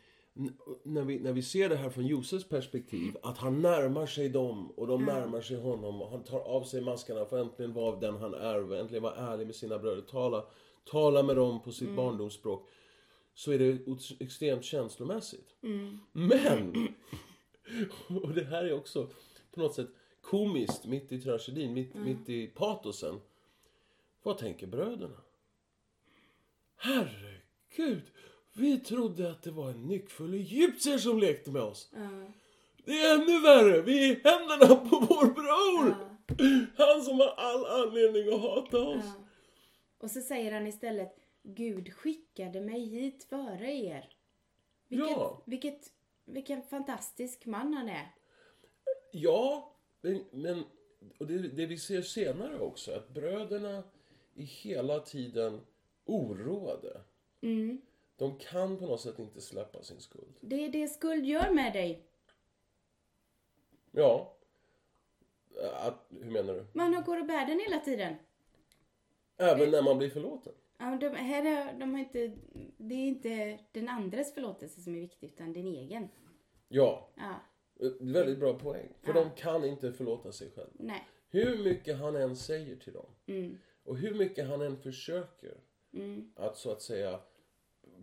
när 0.82 1.02
vi, 1.02 1.18
när 1.18 1.32
vi 1.32 1.42
ser 1.42 1.68
det 1.68 1.76
här 1.76 1.90
från 1.90 2.06
Josefs 2.06 2.48
perspektiv, 2.48 3.16
att 3.22 3.38
han 3.38 3.62
närmar 3.62 4.06
sig 4.06 4.28
dem 4.28 4.70
och 4.70 4.86
de 4.86 5.04
närmar 5.04 5.40
sig 5.40 5.56
honom 5.56 6.02
och 6.02 6.10
han 6.10 6.24
tar 6.24 6.40
av 6.40 6.64
sig 6.64 6.80
maskarna 6.80 7.24
för 7.24 7.40
att 7.40 7.46
äntligen 7.46 7.72
vara 7.72 7.96
den 7.96 8.16
han 8.16 8.34
är 8.34 8.70
och 8.70 8.76
äntligen 8.76 9.02
vara 9.02 9.14
ärlig 9.14 9.46
med 9.46 9.54
sina 9.54 9.78
bröder. 9.78 10.02
Tala, 10.02 10.44
tala 10.84 11.22
med 11.22 11.36
dem 11.36 11.62
på 11.62 11.72
sitt 11.72 11.96
barndomsspråk. 11.96 12.68
Så 13.34 13.52
är 13.52 13.58
det 13.58 13.78
extremt 14.20 14.64
känslomässigt. 14.64 15.54
Men! 16.12 16.88
Och 18.22 18.34
det 18.34 18.44
här 18.44 18.64
är 18.64 18.72
också 18.72 19.08
på 19.54 19.60
något 19.60 19.74
sätt 19.74 19.88
komiskt, 20.20 20.86
mitt 20.86 21.12
i 21.12 21.20
tragedin, 21.20 21.74
mitt, 21.74 21.94
mitt 21.94 22.28
i 22.28 22.46
patosen. 22.46 23.20
Vad 24.22 24.38
tänker 24.38 24.66
bröderna? 24.66 25.20
Herregud! 26.76 28.02
Vi 28.60 28.80
trodde 28.80 29.30
att 29.30 29.42
det 29.42 29.50
var 29.50 29.70
en 29.70 29.86
nyckfull 29.86 30.34
egyptier 30.34 30.98
som 30.98 31.18
lekte 31.18 31.50
med 31.50 31.62
oss. 31.62 31.90
Det 32.84 32.92
är 32.92 33.14
ännu 33.14 33.40
värre! 33.40 33.82
Vi 33.82 34.04
är 34.04 34.12
i 34.16 34.20
händerna 34.24 34.76
på 34.76 34.96
vår 35.08 35.26
bror! 35.26 35.94
Han 36.76 37.02
som 37.02 37.18
har 37.18 37.34
all 37.36 37.66
anledning 37.66 38.34
att 38.34 38.40
hata 38.40 38.78
oss. 38.78 39.04
Ja. 39.04 39.24
Och 39.98 40.10
så 40.10 40.20
säger 40.20 40.52
han 40.52 40.66
istället, 40.66 41.16
Gud 41.42 41.92
skickade 41.94 42.60
mig 42.60 42.84
hit 42.84 43.24
före 43.24 43.72
er. 43.72 44.08
Vilket, 44.88 45.10
Ja. 45.10 45.42
vilket, 45.46 45.92
vilken 46.24 46.62
fantastisk 46.62 47.46
man 47.46 47.74
han 47.74 47.88
är. 47.88 48.14
Ja, 49.12 49.72
men, 50.00 50.24
men 50.30 50.64
och 51.18 51.26
det, 51.26 51.38
det 51.38 51.66
vi 51.66 51.78
ser 51.78 52.02
senare 52.02 52.58
också, 52.58 52.92
att 52.92 53.08
bröderna 53.08 53.76
är 54.36 54.42
hela 54.42 55.00
tiden 55.00 55.60
oroade. 56.04 57.00
De 58.20 58.38
kan 58.38 58.76
på 58.78 58.86
något 58.86 59.00
sätt 59.00 59.18
inte 59.18 59.40
släppa 59.40 59.82
sin 59.82 60.00
skuld. 60.00 60.34
Det 60.40 60.64
är 60.64 60.68
det 60.68 60.88
skuld 60.88 61.26
gör 61.26 61.50
med 61.50 61.72
dig. 61.72 62.06
Ja. 63.90 64.36
Att, 65.74 66.06
hur 66.10 66.30
menar 66.30 66.54
du? 66.54 66.66
Man 66.72 66.94
har 66.94 67.02
går 67.02 67.20
och 67.20 67.26
bär 67.26 67.46
den 67.46 67.60
hela 67.60 67.78
tiden. 67.78 68.14
Även 69.36 69.70
när 69.70 69.82
man 69.82 69.98
blir 69.98 70.10
förlåten. 70.10 70.52
Ja, 70.78 70.98
de, 71.00 71.08
här 71.08 71.44
är, 71.44 71.78
de 71.78 71.92
har 71.92 71.98
inte, 71.98 72.32
det 72.76 72.94
är 72.94 73.06
inte 73.08 73.58
den 73.72 73.88
andres 73.88 74.34
förlåtelse 74.34 74.80
som 74.80 74.94
är 74.94 75.00
viktig, 75.00 75.26
utan 75.26 75.52
din 75.52 75.66
egen. 75.66 76.08
Ja, 76.68 77.10
Ja, 77.16 77.34
väldigt 78.00 78.38
bra 78.38 78.58
poäng. 78.58 78.88
För 79.02 79.14
Ja. 79.14 79.24
de 79.24 79.30
kan 79.36 79.64
inte 79.64 79.92
förlåta 79.92 80.32
sig 80.32 80.50
själva. 80.50 80.72
nej. 80.74 81.08
Hur 81.32 81.64
mycket 81.64 81.98
han 81.98 82.16
än 82.16 82.36
säger 82.36 82.76
till 82.76 82.92
dem 82.92 83.06
Mm, 83.26 83.58
och 83.84 83.96
hur 83.96 84.14
mycket 84.14 84.48
han 84.48 84.60
än 84.62 84.76
försöker 84.76 85.60
mm, 85.92 86.32
att 86.36 86.56
så 86.56 86.70
att 86.72 86.82
säga 86.82 87.20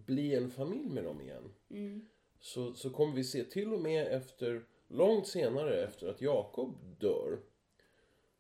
bli 0.08 0.36
en 0.36 0.50
familj 0.50 0.90
med 0.90 1.04
dem 1.04 1.22
igen. 1.22 1.54
mm. 1.70 2.06
Så, 2.40 2.74
så 2.74 2.90
kommer 2.90 3.16
vi 3.16 3.24
se 3.24 3.44
till 3.44 3.74
och 3.74 3.82
med 3.82 4.08
efter, 4.08 4.66
långt 4.88 5.28
senare 5.28 5.84
efter 5.84 6.08
att 6.08 6.22
Jakob 6.22 6.76
dör. 7.00 7.40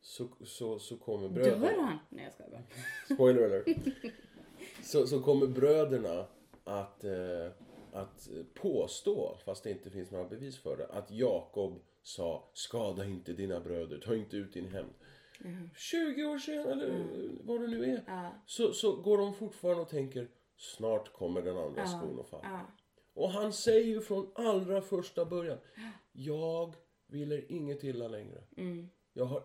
Så, 0.02 0.28
så, 0.46 0.80
så 0.80 0.98
kommer 0.98 1.30
bröderna... 1.30 1.66
Dör 1.66 1.82
han? 1.82 1.98
Nej, 2.10 2.24
jag 2.24 2.34
skojar 2.34 2.50
bara. 2.52 3.16
Spoiler 3.16 3.44
alert. 3.44 3.68
Så, 4.84 5.08
så 5.08 5.22
kommer 5.22 5.48
bröderna 5.48 6.26
att, 6.64 7.04
eh, 7.04 7.52
att 7.92 8.30
påstå, 8.54 9.38
fast 9.46 9.64
det 9.64 9.72
inte 9.72 9.90
finns 9.90 10.12
några 10.12 10.26
bevis 10.26 10.58
för 10.58 10.78
det, 10.78 10.88
att 10.88 11.12
Jakob 11.12 11.80
sa 12.04 12.50
skada 12.54 13.06
inte 13.06 13.34
dina 13.34 13.60
bröder, 13.60 13.98
ta 13.98 14.16
inte 14.16 14.38
ut 14.38 14.54
din 14.54 14.68
hämnd. 14.68 14.94
20 15.76 16.26
år 16.26 16.38
senare, 16.38 16.72
eller 16.72 17.06
vad 17.44 17.62
det 17.62 17.68
nu 17.68 17.84
är, 17.84 18.04
Ja, 18.08 18.32
så, 18.46 18.74
så 18.74 18.96
går 18.96 19.18
de 19.18 19.34
fortfarande 19.34 19.82
och 19.82 19.90
tänker 19.90 20.28
snart 20.58 21.14
kommer 21.14 21.42
den 21.42 21.58
andra 21.58 21.82
Ja. 21.82 21.88
skon 21.88 22.20
att 22.20 22.30
falla. 22.30 22.44
ja, 22.44 22.62
Och 23.14 23.30
han 23.30 23.54
säger 23.54 23.86
ju 23.88 24.02
från 24.02 24.32
allra 24.36 24.82
första 24.82 25.26
början, 25.26 25.58
jag 26.12 26.76
vill 27.08 27.32
er 27.32 27.46
inget 27.50 27.84
illa 27.84 28.08
längre. 28.08 28.44
mm, 28.58 28.90
Jag, 29.14 29.26
har, 29.26 29.44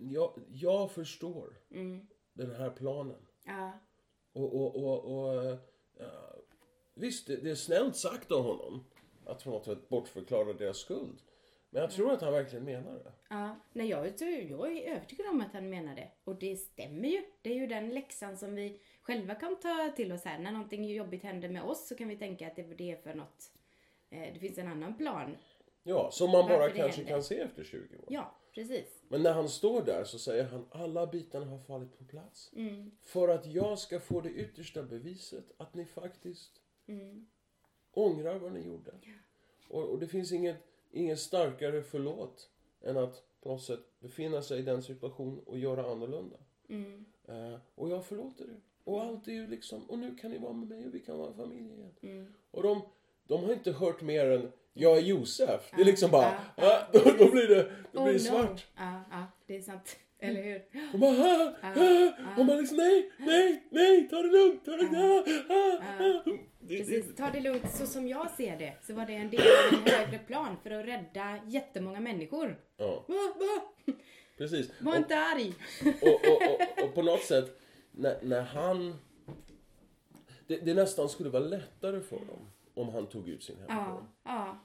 jag, 0.00 0.32
jag 0.48 0.90
förstår 0.90 1.58
mm, 1.70 2.06
den 2.32 2.50
här 2.50 2.70
planen. 2.70 3.26
ja, 3.44 3.72
Och, 4.32 4.54
och, 4.54 4.76
och, 4.76 5.04
och 5.28 5.58
ja, 5.98 6.34
visst, 6.94 7.26
det, 7.26 7.36
det 7.36 7.50
är 7.50 7.54
snällt 7.54 7.96
sagt 7.96 8.32
av 8.32 8.42
honom 8.44 8.84
att 9.26 9.44
på 9.44 9.50
något 9.50 9.64
sätt 9.64 9.88
bortförklara 9.88 10.52
deras 10.52 10.76
skuld. 10.78 11.22
Men 11.70 11.82
jag 11.82 11.90
tror 11.90 12.12
att 12.12 12.20
han 12.22 12.32
verkligen 12.32 12.64
menar 12.64 12.92
det. 12.94 13.12
ja. 13.30 13.56
Nej, 13.72 13.88
jag, 13.88 14.06
jag 14.50 14.76
är 14.76 14.90
övertygad 14.96 15.26
om 15.26 15.40
att 15.40 15.52
han 15.52 15.70
menar 15.70 15.94
det. 15.94 16.10
Och 16.24 16.34
det 16.38 16.56
stämmer 16.56 17.08
ju. 17.08 17.22
Det 17.42 17.50
är 17.50 17.54
ju 17.54 17.66
den 17.66 17.88
läxan 17.90 18.36
som 18.36 18.54
vi 18.54 18.80
själva 19.04 19.34
kan 19.34 19.56
ta 19.60 19.92
till 19.96 20.12
oss 20.12 20.24
här. 20.24 20.38
När 20.38 20.52
någonting 20.52 20.84
jobbigt 20.90 21.22
händer 21.22 21.48
med 21.48 21.62
oss 21.62 21.88
så 21.88 21.94
kan 21.94 22.08
vi 22.08 22.16
tänka 22.16 22.46
att 22.46 22.56
det 22.56 22.62
det 22.62 22.90
är 22.90 22.96
för 22.96 23.14
något. 23.14 23.52
Eh, 24.10 24.32
det 24.34 24.38
finns 24.40 24.58
en 24.58 24.68
annan 24.68 24.96
plan. 24.96 25.36
Ja, 25.82 26.10
som 26.10 26.30
man 26.30 26.48
bara 26.48 26.70
kanske 26.70 26.96
händer. 26.96 27.12
kan 27.12 27.22
se 27.22 27.38
efter 27.40 27.64
20 27.64 27.78
år. 27.96 28.04
Ja, 28.08 28.34
precis. 28.54 29.02
Men 29.08 29.22
när 29.22 29.32
han 29.32 29.48
står 29.48 29.82
där 29.82 30.04
så 30.04 30.18
säger 30.18 30.44
han 30.44 30.66
alla 30.70 31.06
bitarna 31.06 31.46
har 31.46 31.58
fallit 31.58 31.98
på 31.98 32.04
plats. 32.04 32.50
Mm, 32.56 32.90
För 33.02 33.28
att 33.28 33.46
jag 33.46 33.78
ska 33.78 34.00
få 34.00 34.20
det 34.20 34.30
yttersta 34.30 34.82
beviset 34.82 35.44
att 35.56 35.74
ni 35.74 35.84
faktiskt 35.84 36.60
mm, 36.86 37.26
ångrar 37.92 38.38
vad 38.38 38.52
ni 38.52 38.66
gjorde. 38.66 38.92
Och, 39.68 39.82
och 39.88 39.98
det 39.98 40.06
finns 40.06 40.32
inget, 40.32 40.56
ingen 40.90 41.16
starkare 41.16 41.82
förlåt 41.82 42.50
än 42.82 42.96
att 42.96 43.22
på 43.40 43.48
något 43.48 43.62
sätt 43.62 44.00
befinna 44.00 44.42
sig 44.42 44.58
i 44.58 44.62
den 44.62 44.82
situationen 44.82 45.38
och 45.46 45.58
göra 45.58 45.90
annorlunda. 45.92 46.36
mm, 46.68 47.04
Eh, 47.28 47.58
och 47.74 47.88
jag 47.88 48.04
förlåter 48.04 48.44
er. 48.44 48.60
Och 48.84 49.02
allt 49.02 49.28
är 49.28 49.32
ju 49.32 49.46
liksom, 49.46 49.90
och 49.90 49.98
nu 49.98 50.14
kan 50.14 50.30
ni 50.30 50.38
vara 50.38 50.52
med 50.52 50.68
mig 50.68 50.86
och 50.86 50.94
vi 50.94 51.00
kan 51.00 51.18
vara 51.18 51.28
en 51.28 51.36
familj 51.36 51.72
igen. 51.72 51.90
mm. 52.02 52.34
Och 52.50 52.62
de, 52.62 52.82
de 53.28 53.44
har 53.44 53.52
inte 53.52 53.72
hört 53.72 54.02
mer 54.02 54.30
än 54.30 54.52
jag 54.72 54.96
är 54.96 55.00
Josef. 55.00 55.70
Det 55.76 55.82
är 55.82 55.86
liksom 55.86 56.10
bara, 56.10 56.34
Ja, 56.56 56.64
ah, 56.66 56.86
då, 56.92 56.98
då 57.18 57.30
blir 57.30 57.48
det, 57.48 57.70
då 57.92 57.98
Oh 58.00 58.04
blir 58.04 58.18
det 58.18 58.30
no. 58.30 58.38
svart. 58.38 58.66
Ja, 58.76 59.04
ja, 59.10 59.26
det 59.46 59.56
är 59.56 59.60
sant. 59.60 59.96
Eller 60.18 60.42
hur? 60.42 60.62
De 60.92 60.98
bara, 61.00 61.10
ah, 61.10 61.54
ah. 61.62 62.40
Och 62.40 62.46
man 62.46 62.58
liksom, 62.58 62.76
nej, 62.76 63.10
nej, 63.18 63.62
nej, 63.70 64.08
ta 64.08 64.16
det 64.22 64.28
lugnt, 64.28 64.64
ta 64.64 64.70
det 64.70 64.82
lugnt. 64.82 65.28
Ah, 65.50 65.54
ah, 65.54 66.04
ah. 66.04 66.22
Precis, 66.68 67.16
ta 67.16 67.30
det 67.30 67.40
lugnt. 67.40 67.70
Så 67.74 67.86
som 67.86 68.08
jag 68.08 68.30
ser 68.30 68.58
det 68.58 68.72
så 68.86 68.94
var 68.94 69.06
det 69.06 69.14
en 69.14 69.30
del 69.30 69.40
av 69.40 69.78
en 69.78 69.92
högre 69.92 70.18
plan 70.18 70.56
för 70.62 70.70
att 70.70 70.86
rädda 70.86 71.38
jättemånga 71.46 72.00
människor. 72.00 72.60
Ja, 72.76 73.06
precis. 74.38 74.70
Var 74.80 74.92
Och, 74.92 74.98
inte 74.98 75.16
arg. 75.18 75.54
och, 76.02 76.08
och, 76.08 76.42
och, 76.42 76.84
och 76.88 76.94
på 76.94 77.02
något 77.02 77.22
sätt, 77.24 77.60
när, 77.96 78.18
när 78.22 78.42
han... 78.42 78.94
Det, 80.46 80.56
det 80.56 80.74
nästan 80.74 81.08
skulle 81.08 81.30
vara 81.30 81.44
lättare 81.44 82.00
för 82.00 82.16
dem 82.16 82.50
om 82.74 82.88
han 82.88 83.06
tog 83.06 83.28
ut 83.28 83.42
sin 83.42 83.56
på 83.56 83.62
Ja, 83.68 84.06
ja. 84.24 84.58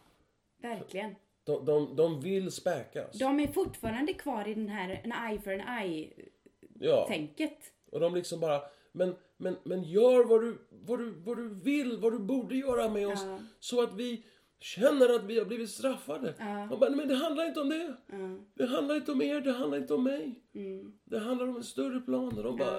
Verkligen. 0.61 1.15
De, 1.43 1.65
de, 1.65 1.95
de 1.95 2.21
vill 2.21 2.51
späkas. 2.51 3.19
De 3.19 3.39
är 3.39 3.47
fortfarande 3.47 4.13
kvar 4.13 4.47
i 4.47 4.53
den 4.53 4.69
här 4.69 5.01
en 5.03 5.11
eye 5.11 5.39
for 5.39 5.53
an 5.53 5.61
eye-tänket. 5.83 7.57
Ja, 7.61 7.91
och 7.91 7.99
de 7.99 8.15
liksom 8.15 8.39
bara, 8.39 8.61
men, 8.91 9.15
men, 9.37 9.57
men 9.63 9.83
gör 9.83 10.25
vad 10.25 10.41
du, 10.41 10.57
vad, 10.69 10.99
du, 10.99 11.11
vad 11.11 11.37
du 11.37 11.49
vill, 11.49 11.97
vad 11.97 12.11
du 12.11 12.19
borde 12.19 12.55
göra 12.55 12.89
med 12.89 13.07
oss. 13.07 13.23
Ja. 13.25 13.39
Så 13.59 13.81
att 13.81 13.93
vi 13.93 14.23
känner 14.59 15.15
att 15.15 15.23
vi 15.23 15.39
har 15.39 15.45
blivit 15.45 15.69
straffade. 15.69 16.33
Ja. 16.39 16.77
Bara, 16.79 16.89
men 16.89 17.07
det 17.07 17.15
handlar 17.15 17.45
inte 17.47 17.59
om 17.61 17.69
det. 17.69 17.95
Ja. 18.07 18.37
Det 18.53 18.65
handlar 18.65 18.95
inte 18.95 19.11
om 19.11 19.21
er, 19.21 19.41
det 19.41 19.51
handlar 19.51 19.77
inte 19.77 19.93
om 19.93 20.03
mig. 20.03 20.41
Mm. 20.53 20.99
Det 21.03 21.19
handlar 21.19 21.47
om 21.47 21.55
en 21.55 21.63
större 21.63 21.99
plan. 22.01 22.37
Och 22.37 22.43
de 22.43 22.57
bara, 22.57 22.77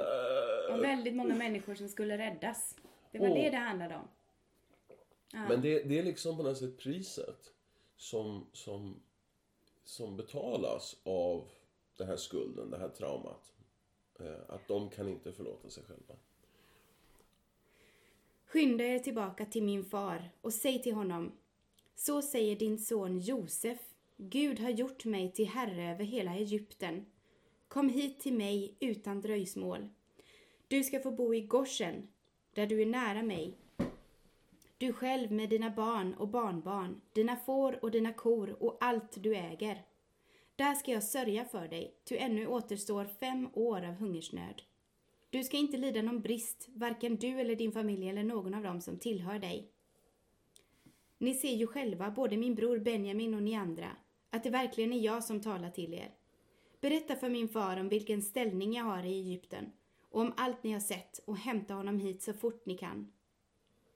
Och 0.69 0.75
"Äh." 0.75 0.81
väldigt 0.81 1.15
många 1.15 1.35
människor 1.35 1.75
som 1.75 1.89
skulle 1.89 2.19
räddas. 2.19 2.77
Det 3.13 3.19
var 3.19 3.29
Åh. 3.29 3.35
det 3.35 3.51
det 3.51 3.57
handlade 3.57 3.95
om. 3.95 4.09
Ja. 5.33 5.49
Men 5.49 5.61
det, 5.63 5.83
det 5.83 5.99
är 5.99 6.03
liksom 6.03 6.37
på 6.37 6.43
något 6.43 6.59
sätt 6.59 6.79
priset 6.79 7.53
som, 7.97 8.47
som, 8.53 9.03
som 9.85 10.17
betalas 10.17 10.97
av 11.05 11.49
den 11.97 12.07
här 12.09 12.17
skulden, 12.17 12.71
det 12.71 12.79
här 12.79 12.89
traumat. 12.89 13.53
Eh, 14.21 14.55
Att 14.55 14.69
de 14.69 14.91
kan 14.91 15.09
inte 15.09 15.33
förlåta 15.33 15.71
sig 15.71 15.83
själva. 15.85 16.15
Skynda 18.45 18.85
er 18.85 18.99
tillbaka 18.99 19.45
till 19.47 19.63
min 19.63 19.85
far 19.85 20.31
och 20.41 20.53
säg 20.53 20.83
till 20.83 20.95
honom 20.95 21.33
så 21.95 22.23
säger 22.23 22.57
din 22.57 22.79
son 22.79 23.19
Josef 23.19 23.79
Gud 24.17 24.61
har 24.61 24.71
gjort 24.71 25.05
mig 25.05 25.33
till 25.33 25.47
herre 25.47 25.93
över 25.93 26.05
hela 26.05 26.35
Egypten. 26.35 27.07
Kom 27.69 27.89
hit 27.89 28.21
till 28.21 28.35
mig 28.35 28.77
utan 28.81 29.21
dröjsmål. 29.21 29.89
Du 30.69 30.85
ska 30.85 31.01
få 31.01 31.11
bo 31.11 31.35
i 31.35 31.41
Goshen, 31.41 32.09
där 32.55 32.67
du 32.67 32.83
är 32.83 32.87
nära 32.87 33.23
mig. 33.23 33.55
Du 34.79 34.93
själv 34.93 35.33
med 35.33 35.51
dina 35.51 35.71
barn 35.71 36.15
och 36.15 36.29
barnbarn, 36.29 37.01
dina 37.13 37.37
får 37.37 37.85
och 37.85 37.91
dina 37.91 38.13
kor 38.13 38.57
och 38.63 38.77
allt 38.81 39.23
du 39.23 39.37
äger. 39.37 39.83
Där 40.57 40.75
ska 40.75 40.93
jag 40.93 41.03
sörja 41.03 41.45
för 41.45 41.69
dig, 41.69 41.95
ty 42.05 42.17
ännu 42.17 42.47
återstår 42.47 43.05
fem 43.05 43.49
år 43.53 43.85
av 43.85 43.95
hungersnöd. 43.95 44.63
Du 45.31 45.45
ska 45.45 45.57
inte 45.57 45.77
lida 45.77 46.03
någon 46.03 46.21
brist, 46.21 46.69
varken 46.69 47.17
du 47.17 47.41
eller 47.41 47.57
din 47.57 47.73
familj 47.73 48.09
eller 48.09 48.25
någon 48.25 48.55
av 48.55 48.63
dem 48.63 48.81
som 48.81 48.99
tillhör 48.99 49.39
dig. 49.39 49.71
Ni 51.21 51.35
ser 51.35 51.55
ju 51.55 51.67
själva, 51.67 52.11
både 52.11 52.37
min 52.37 52.55
bror 52.55 52.79
Benjamin 52.79 53.35
och 53.35 53.43
ni 53.43 53.55
andra, 53.55 53.97
att 54.31 54.43
det 54.45 54.51
verkligen 54.51 54.93
är 54.93 54.99
jag 55.01 55.25
som 55.25 55.41
talar 55.41 55.71
till 55.71 55.95
er. 55.95 56.15
Berätta 56.81 57.17
för 57.17 57.29
min 57.31 57.49
far 57.49 57.81
om 57.81 57.89
vilken 57.89 58.23
ställning 58.23 58.73
jag 58.73 58.85
har 58.85 59.03
i 59.05 59.21
Egypten 59.21 59.73
och 60.11 60.21
om 60.21 60.33
allt 60.37 60.63
ni 60.63 60.73
har 60.73 60.81
sett 60.81 61.21
och 61.25 61.37
hämta 61.37 61.75
honom 61.75 61.99
hit 61.99 62.23
så 62.23 62.33
fort 62.33 62.67
ni 62.67 62.79
kan. 62.79 63.13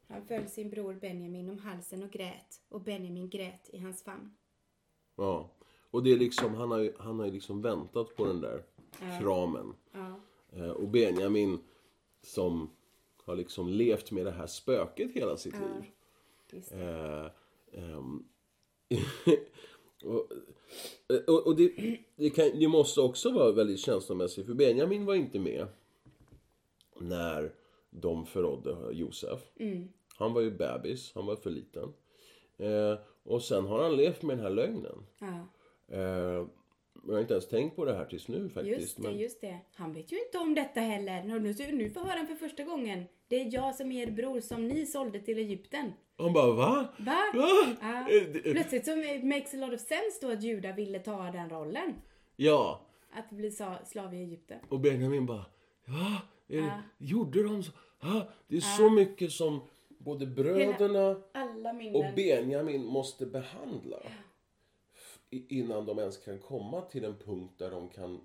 Han 0.09 0.27
föll 0.27 0.49
sin 0.49 0.71
bror 0.71 0.95
Benjamin 0.95 1.51
om 1.51 1.59
halsen 1.59 2.03
och 2.03 2.11
grät 2.11 2.63
och 2.69 2.81
Benjamin 2.81 3.31
grät 3.31 3.71
i 3.73 3.79
hans 3.79 4.03
famn. 4.03 4.35
Ja. 5.17 5.51
Och 5.91 6.03
det 6.03 6.13
är 6.13 6.17
liksom, 6.17 6.55
han 6.55 6.71
har 6.71 6.79
ju, 6.79 6.93
han 6.99 7.19
har 7.19 7.27
liksom 7.27 7.63
väntat 7.63 8.17
på 8.17 8.25
den 8.25 8.41
där 8.41 8.63
kramen. 9.21 9.75
Ja, 9.93 10.21
Eh, 10.53 10.71
Och 10.71 10.89
Benjamin 10.89 11.59
som 12.23 12.71
har 13.25 13.37
liksom 13.37 13.69
levt 13.69 14.11
med 14.11 14.27
det 14.27 14.31
här 14.33 14.47
spöket 14.47 15.13
hela 15.13 15.37
sitt 15.37 15.55
liv. 15.55 15.91
Just 16.55 16.71
det. 16.71 17.31
Eh, 17.73 17.85
ehm, 17.85 18.25
och 20.05 20.33
och, 21.27 21.47
och 21.47 21.57
det, 21.57 21.99
det, 22.17 22.31
kan, 22.31 22.59
det 22.59 22.69
måste 22.69 23.01
också 23.01 23.33
vara 23.33 23.53
väldigt 23.53 23.81
känslomässigt 23.81 24.47
för 24.47 24.55
Benjamin 24.55 25.05
var 25.05 25.15
inte 25.15 25.39
med 25.39 25.67
när 27.01 27.53
de 27.91 28.27
förrådde 28.27 28.77
Josef. 28.93 29.41
Han 30.17 30.33
var 30.33 30.41
ju 30.41 30.51
bebis, 30.51 31.13
han 31.15 31.27
var 31.27 31.37
för 31.37 31.51
liten. 31.51 31.93
Eh, 32.57 32.99
och 33.23 33.43
sen 33.43 33.67
har 33.67 33.83
han 33.83 33.97
levt 33.97 34.23
med 34.23 34.37
den 34.37 34.45
här 34.45 34.51
lögnen. 34.51 35.07
Ja, 35.19 35.49
Eh, 35.89 36.47
jag 37.07 37.15
har 37.15 37.21
inte 37.21 37.35
ens 37.35 37.49
tänkt 37.49 37.77
på 37.77 37.85
det 37.85 37.95
här 37.95 38.05
tills 38.05 38.29
nu 38.29 38.49
faktiskt. 38.49 38.81
just 38.81 38.97
det, 38.97 39.03
men, 39.03 39.19
just 39.19 39.41
det. 39.41 39.59
Han 39.75 39.93
vet 39.93 40.13
ju 40.13 40.19
inte 40.25 40.39
om 40.39 40.55
detta 40.55 40.81
heller. 40.81 41.25
Nu, 41.25 41.41
nu, 41.73 41.91
får 41.91 42.01
han 42.01 42.27
för 42.27 42.35
första 42.35 42.63
gången. 42.63 43.05
Det 43.29 43.41
är 43.41 43.55
jag 43.55 43.75
som 43.75 43.93
är 43.93 44.07
er 44.07 44.11
bror 44.11 44.41
som 44.41 44.69
ni 44.69 44.87
sålde 44.87 45.21
till 45.21 45.39
Egypten. 45.39 45.93
Han 46.17 46.33
bara 46.33 46.53
va? 46.53 46.89
Va? 46.99 47.23
Va? 47.35 47.77
Ja. 47.81 48.09
Eh, 48.11 48.23
det- 48.33 48.53
Plötsligt 48.53 48.85
så 48.85 48.97
makes 49.23 49.55
a 49.55 49.57
lot 49.57 49.75
of 49.75 49.81
sense 49.81 50.19
då 50.23 50.29
att 50.33 50.43
Juda 50.43 50.73
ville 50.73 50.99
ta 50.99 51.31
den 51.31 51.51
rollen. 51.51 51.95
Ja. 52.37 52.81
Att 53.13 53.31
bli 53.31 53.51
slav 53.87 54.15
i 54.15 54.17
Egypten. 54.23 54.59
Och 54.69 54.81
Benjamin 54.81 55.27
bara, 55.27 55.45
ja, 55.85 56.21
är 56.49 56.57
det, 56.61 56.67
Ja. 56.67 56.83
gjorde 56.99 57.43
de 57.43 57.63
så? 57.63 57.73
Ja, 58.01 58.29
det 58.49 58.57
är 58.57 58.61
så 58.61 58.91
mycket 58.91 59.33
som 59.33 59.61
både 59.89 60.27
bröderna 60.27 61.21
Alla 61.33 61.71
och. 61.95 62.15
Benjamin 62.17 62.85
måste 62.85 63.27
behandla 63.27 63.97
innan 65.31 65.87
de 65.87 65.99
ens 65.99 66.17
kan 66.17 66.39
komma 66.39 66.81
till 66.81 67.05
en 67.05 67.17
punkt 67.17 67.55
där 67.59 67.71
de 67.71 67.89
kan 67.89 68.21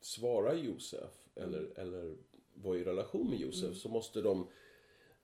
svara 0.00 0.54
Josef 0.54 1.10
eller, 1.34 1.78
eller 1.78 2.16
vara 2.54 2.76
i 2.78 2.84
relation 2.84 3.30
med 3.30 3.38
Josef 3.40 3.76
så 3.76 3.88
måste 3.88 4.20
de 4.20 4.46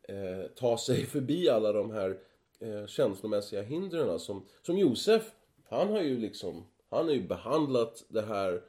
eh, 0.09 0.47
ta 0.57 0.79
sig 0.79 1.07
förbi 1.07 1.49
alla 1.49 1.73
de 1.73 1.91
här 1.91 2.19
eh, 2.59 2.87
känslomässiga 2.87 3.63
hindren 3.63 4.19
som, 4.19 4.47
som 4.63 4.79
Josef, 4.79 5.33
han 5.69 5.89
har 5.89 6.03
ju 6.03 6.19
liksom, 6.19 6.67
han 6.89 7.07
har 7.07 7.15
ju 7.15 7.27
behandlat 7.29 8.05
det 8.09 8.23
här, 8.23 8.63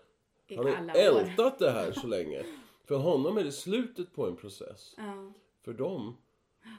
I 0.47 0.55
han 0.55 0.65
har 0.65 0.95
år. 0.95 0.99
ältat 0.99 1.59
det 1.59 1.71
här 1.71 1.91
så 1.91 2.07
länge. 2.17 2.43
För 2.85 2.95
honom 2.95 3.37
är 3.37 3.43
det 3.43 3.51
slutet 3.51 4.13
på 4.13 4.27
en 4.27 4.35
process. 4.35 4.93
Ja. 4.97 5.33
För 5.61 5.73
dem, 5.73 6.17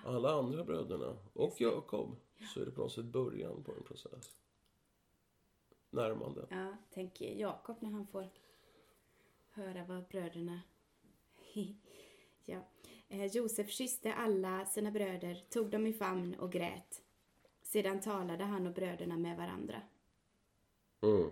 alla 0.05 0.31
andra 0.31 0.65
bröderna 0.65 1.17
och 1.33 1.61
Jakob, 1.61 2.17
så 2.55 2.61
är 2.61 2.65
det 2.65 2.71
på 2.71 2.81
något 2.81 2.93
sätt 2.93 3.05
början 3.05 3.63
på 3.63 3.73
en 3.73 3.83
process. 3.83 4.37
Närmande. 5.91 6.47
Ja, 6.51 6.77
tänk 6.91 7.21
Jakob 7.21 7.77
när 7.81 7.91
han 7.91 8.07
får 8.07 8.29
höra 9.51 9.85
vad 9.85 10.05
bröderna... 10.09 10.61
ja. 12.45 12.59
Eh, 13.09 13.25
Josef 13.25 13.71
kysste 13.71 14.15
alla 14.15 14.67
sina 14.67 14.91
bröder, 14.91 15.45
tog 15.51 15.71
dem 15.71 15.87
i 15.87 15.93
famn 15.93 16.35
och 16.35 16.53
grät. 16.53 17.03
Sedan 17.63 18.01
talade 18.01 18.45
han 18.45 18.67
och 18.67 18.73
bröderna 18.73 19.17
med 19.17 19.37
varandra. 19.37 19.83
Mm. 21.03 21.31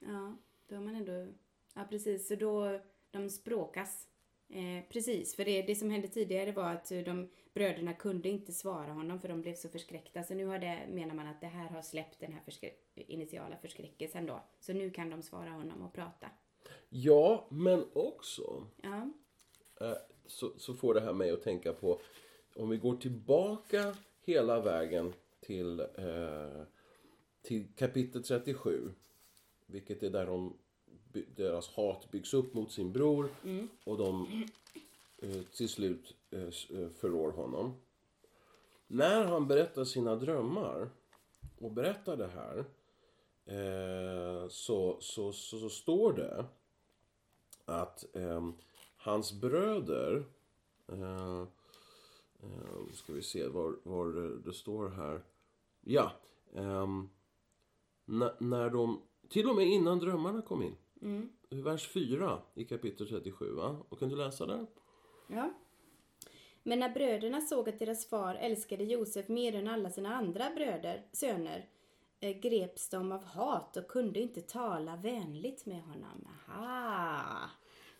Ja, 0.00 0.36
då 0.66 0.74
har 0.74 0.82
man 0.82 0.94
ändå... 0.96 1.26
Ja, 1.74 1.84
precis. 1.90 2.28
Så 2.28 2.34
då, 2.34 2.80
de 3.10 3.30
språkas. 3.30 4.08
Eh, 4.48 4.88
precis, 4.88 5.36
för 5.36 5.44
det, 5.44 5.62
det 5.62 5.76
som 5.76 5.90
hände 5.90 6.08
tidigare 6.08 6.52
var 6.52 6.72
att 6.72 6.88
de 6.88 7.28
bröderna 7.54 7.94
kunde 7.94 8.28
inte 8.28 8.52
svara 8.52 8.92
honom 8.92 9.20
för 9.20 9.28
de 9.28 9.40
blev 9.40 9.54
så 9.54 9.68
förskräckta. 9.68 10.22
Så 10.22 10.34
nu 10.34 10.46
har 10.46 10.58
det, 10.58 10.86
menar 10.90 11.14
man 11.14 11.26
att 11.26 11.40
det 11.40 11.46
här 11.46 11.68
har 11.68 11.82
släppt 11.82 12.20
den 12.20 12.32
här 12.32 12.40
förskrä- 12.46 12.72
initiala 12.94 13.56
förskräckelsen 13.56 14.26
då. 14.26 14.42
Så 14.60 14.72
nu 14.72 14.90
kan 14.90 15.10
de 15.10 15.22
svara 15.22 15.50
honom 15.50 15.82
och 15.82 15.92
prata. 15.92 16.30
Ja, 16.88 17.46
men 17.50 17.84
också 17.92 18.66
Ja, 18.82 19.10
eh, 19.80 19.96
så, 20.26 20.52
så 20.56 20.74
får 20.74 20.94
det 20.94 21.00
här 21.00 21.12
mig 21.12 21.30
att 21.30 21.42
tänka 21.42 21.72
på 21.72 22.00
om 22.56 22.68
vi 22.68 22.76
går 22.76 22.96
tillbaka 22.96 23.94
hela 24.22 24.60
vägen 24.60 25.12
till, 25.40 25.80
eh, 25.80 26.62
till 27.42 27.66
kapitel 27.76 28.22
37. 28.22 28.90
Vilket 29.66 30.02
är 30.02 30.10
där 30.10 30.26
de, 30.26 30.56
deras 31.36 31.68
hat 31.68 32.10
byggs 32.10 32.34
upp 32.34 32.54
mot 32.54 32.72
sin 32.72 32.92
bror 32.92 33.28
och 33.84 33.98
de 33.98 34.44
eh, 35.18 35.42
till 35.56 35.68
slut 35.68 36.14
eh, 36.30 36.40
eh, 36.42 36.88
förrår 37.00 37.30
honom. 37.30 37.74
När 38.86 39.24
han 39.24 39.48
berättar 39.48 39.84
sina 39.84 40.16
drömmar 40.16 40.90
och 41.58 41.72
berättar 41.72 42.16
det 42.16 42.30
här 42.34 42.64
eh, 43.46 44.48
så, 44.48 44.96
så, 45.00 45.32
så, 45.32 45.58
så 45.58 45.68
står 45.68 46.12
det 46.12 46.44
att 47.64 48.16
ehm, 48.16 48.54
hans 49.06 49.32
bröder 49.32 50.24
eh, 50.88 51.40
eh, 52.42 52.92
ska 52.92 53.12
vi 53.12 53.22
se 53.22 53.48
var, 53.48 53.76
var 53.82 54.06
det, 54.44 54.52
står 54.52 54.88
här. 54.88 55.22
Ja. 55.80 56.12
ehm, 56.54 57.08
när, 58.38 58.70
de, 58.70 59.02
till 59.28 59.48
och 59.48 59.56
med 59.56 59.66
innan 59.66 59.98
drömmarna 59.98 60.42
kom 60.42 60.62
in. 60.62 60.76
Vers 61.50 61.88
4 61.88 62.38
i 62.54 62.64
kapitel 62.64 63.08
37. 63.08 63.52
Va? 63.52 63.76
Och 63.88 63.98
kan 63.98 64.08
du 64.08 64.16
läsa 64.16 64.46
där? 64.46 64.66
Ja. 65.26 65.50
Men 66.62 66.78
när 66.78 66.88
bröderna 66.88 67.40
såg 67.40 67.68
att 67.68 67.78
deras 67.78 68.08
far 68.08 68.34
älskade 68.34 68.84
Josef 68.84 69.28
mer 69.28 69.54
än 69.54 69.68
alla 69.68 69.90
sina 69.90 70.14
andra 70.14 70.50
bröder, 70.50 71.06
söner, 71.12 71.68
eh, 72.20 72.38
greps 72.40 72.88
de 72.88 73.12
av 73.12 73.24
hat 73.24 73.76
och 73.76 73.88
kunde 73.88 74.20
inte 74.20 74.40
tala 74.40 74.96
vänligt 74.96 75.66
med 75.66 75.82
honom. 75.82 76.28
Aha! 76.48 77.50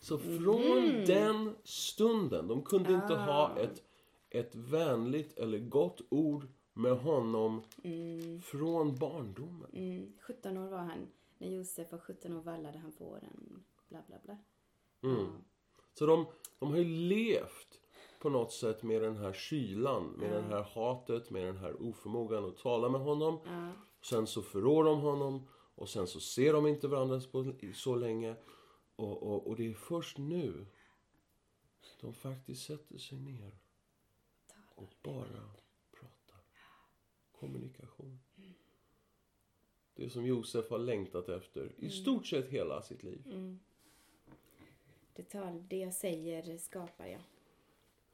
Så 0.06 0.18
från 0.18 1.04
den 1.06 1.56
stunden, 1.64 2.48
de 2.48 2.62
kunde 2.62 2.92
inte 2.92 3.14
ha 3.14 3.58
ett, 3.58 3.82
ett 4.30 4.54
vänligt 4.54 5.38
eller 5.38 5.58
gott 5.58 6.00
ord 6.08 6.46
med 6.72 6.98
honom 6.98 7.62
från 8.44 8.94
barndomen. 8.94 9.70
Mm, 9.72 10.12
17 10.20 10.56
år 10.56 10.68
var 10.68 10.78
han. 10.78 11.06
När 11.38 11.48
Josef 11.48 11.92
var 11.92 11.98
17 11.98 12.36
år 12.36 12.42
vallade 12.42 12.78
han 12.78 12.92
fåren. 12.92 13.64
Bla, 13.88 13.98
bla, 14.06 14.16
bla. 14.24 14.36
Så 15.94 16.06
de, 16.06 16.26
de 16.58 16.70
har 16.70 16.78
ju 16.78 16.84
levt 16.84 17.80
på 18.20 18.30
något 18.30 18.52
sätt 18.52 18.82
med 18.82 19.02
den 19.02 19.16
här 19.16 19.32
kylan, 19.32 20.06
med 20.06 20.30
det 20.32 20.42
här 20.42 20.62
hatet, 20.62 21.30
med 21.30 21.46
den 21.46 21.56
här 21.56 21.82
oförmågan 21.82 22.44
att 22.44 22.56
tala 22.56 22.88
med 22.88 23.00
honom. 23.00 23.38
Ja. 23.44 23.72
Sen 24.02 24.26
så 24.26 24.42
förrår 24.42 24.84
de 24.84 25.00
honom 25.00 25.48
och 25.74 25.88
sen 25.88 26.06
så 26.06 26.20
ser 26.20 26.52
de 26.52 26.66
inte 26.66 26.88
varandra 26.88 27.20
på 27.32 27.52
så 27.74 27.94
länge. 27.94 28.36
Och, 28.96 29.22
och, 29.22 29.46
och 29.46 29.56
det 29.56 29.66
är 29.66 29.74
först 29.74 30.18
nu 30.18 30.66
de 32.00 32.14
faktiskt 32.14 32.66
sätter 32.66 32.98
sig 32.98 33.18
ner 33.18 33.59
och 34.74 34.94
bara 35.02 35.50
pratar. 35.90 36.40
Kommunikation. 37.32 38.20
Det 39.94 40.11
som 40.11 40.26
Josef 40.26 40.70
har 40.70 40.78
längtat 40.78 41.28
efter 41.28 41.72
i 41.76 41.90
stort 41.90 42.26
sett 42.26 42.48
hela 42.48 42.82
sitt 42.82 43.02
liv. 43.02 43.22
Det, 45.14 45.22
tal, 45.22 45.68
det 45.68 45.76
jag 45.78 45.94
säger 45.94 46.59
skapar 46.59 47.06
jag. 47.06 47.20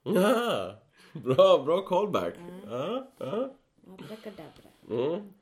Ja, 0.02 0.78
bra, 1.12 1.62
bra 1.64 1.86
callback. 1.86 2.34
Ja, 2.64 3.12
ja. 3.18 3.54
Abrakadabra. 3.86 4.70
Mm. 4.90 5.32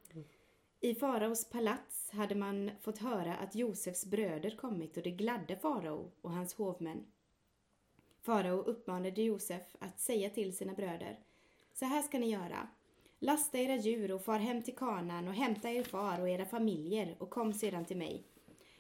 I 0.83 0.95
faraos 0.95 1.45
palats 1.45 2.11
hade 2.11 2.35
man 2.35 2.71
fått 2.81 2.99
höra 2.99 3.37
att 3.37 3.55
Josefs 3.55 4.07
bröder 4.07 4.51
kommit 4.51 4.97
och 4.97 5.03
det 5.03 5.11
gladde 5.11 5.57
farao 5.57 6.11
och 6.21 6.31
hans 6.31 6.55
hovmän. 6.55 7.07
Farao 8.23 8.57
uppmanade 8.57 9.23
Josef 9.23 9.63
att 9.79 10.01
säga 10.01 10.31
till 10.31 10.57
sina 10.57 10.75
bröder. 10.75 11.19
Så 11.75 11.85
här 11.85 12.03
ska 12.03 12.19
ni 12.19 12.31
göra. 12.31 12.69
Lasta 13.19 13.59
era 13.59 13.77
djur 13.77 14.13
och 14.13 14.25
far 14.25 14.39
hem 14.39 14.63
till 14.63 14.77
kanan 14.77 15.29
och 15.29 15.35
hämta 15.35 15.71
er 15.71 15.83
far 15.83 16.21
och 16.21 16.29
era 16.29 16.45
familjer 16.45 17.17
och 17.19 17.31
kom 17.31 17.53
sedan 17.53 17.85
till 17.85 17.97
mig. 17.97 18.25